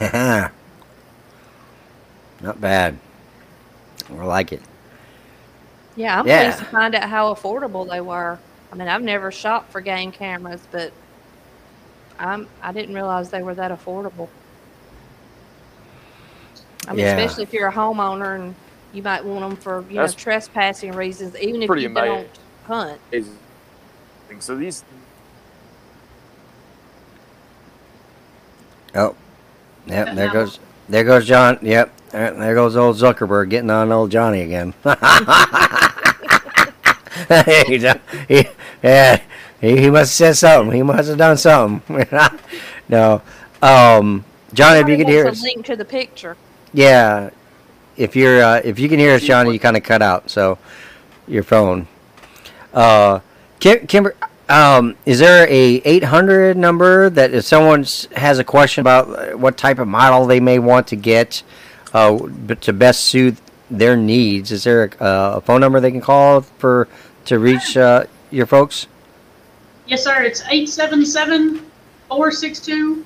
[2.40, 2.96] not bad.
[4.10, 4.62] I like it.
[5.96, 6.44] Yeah, I'm Yeah.
[6.44, 8.38] pleased to find out how affordable they were.
[8.72, 10.92] I mean, I've never shopped for game cameras, but
[12.18, 14.28] I'm I didn't realize they were that affordable.
[16.88, 17.16] I mean, Yeah.
[17.16, 18.54] especially if you're a homeowner and
[18.92, 22.12] you might want them for you know trespassing reasons, even if pretty you amazing.
[22.14, 22.28] don't
[22.66, 23.00] hunt.
[24.40, 24.82] So these
[28.94, 29.14] Oh,
[29.86, 30.14] yep.
[30.14, 31.58] There goes there goes John.
[31.62, 31.90] Yep.
[32.10, 34.74] There there goes old Zuckerberg getting on old Johnny again.
[38.28, 38.46] He
[38.82, 39.20] yeah,
[39.60, 40.76] he, he must have said something.
[40.76, 42.08] He must have done something.
[42.88, 43.22] no,
[43.62, 46.36] um, John, if you could hear us, link to the picture.
[46.72, 47.30] yeah.
[47.94, 50.30] If you're uh, if you can hear us, Johnny, you kind of cut out.
[50.30, 50.58] So
[51.28, 51.86] your phone.
[52.72, 53.20] Uh,
[53.60, 54.16] Kim, Kimber,
[54.48, 57.84] um, is there a 800 number that if someone
[58.16, 61.42] has a question about uh, what type of model they may want to get,
[61.94, 62.18] uh,
[62.60, 63.36] to best suit
[63.70, 66.88] their needs, is there a, a phone number they can call for
[67.26, 68.86] to reach uh, your folks?
[69.86, 70.22] Yes, sir.
[70.22, 71.58] It's 877
[72.08, 73.04] 462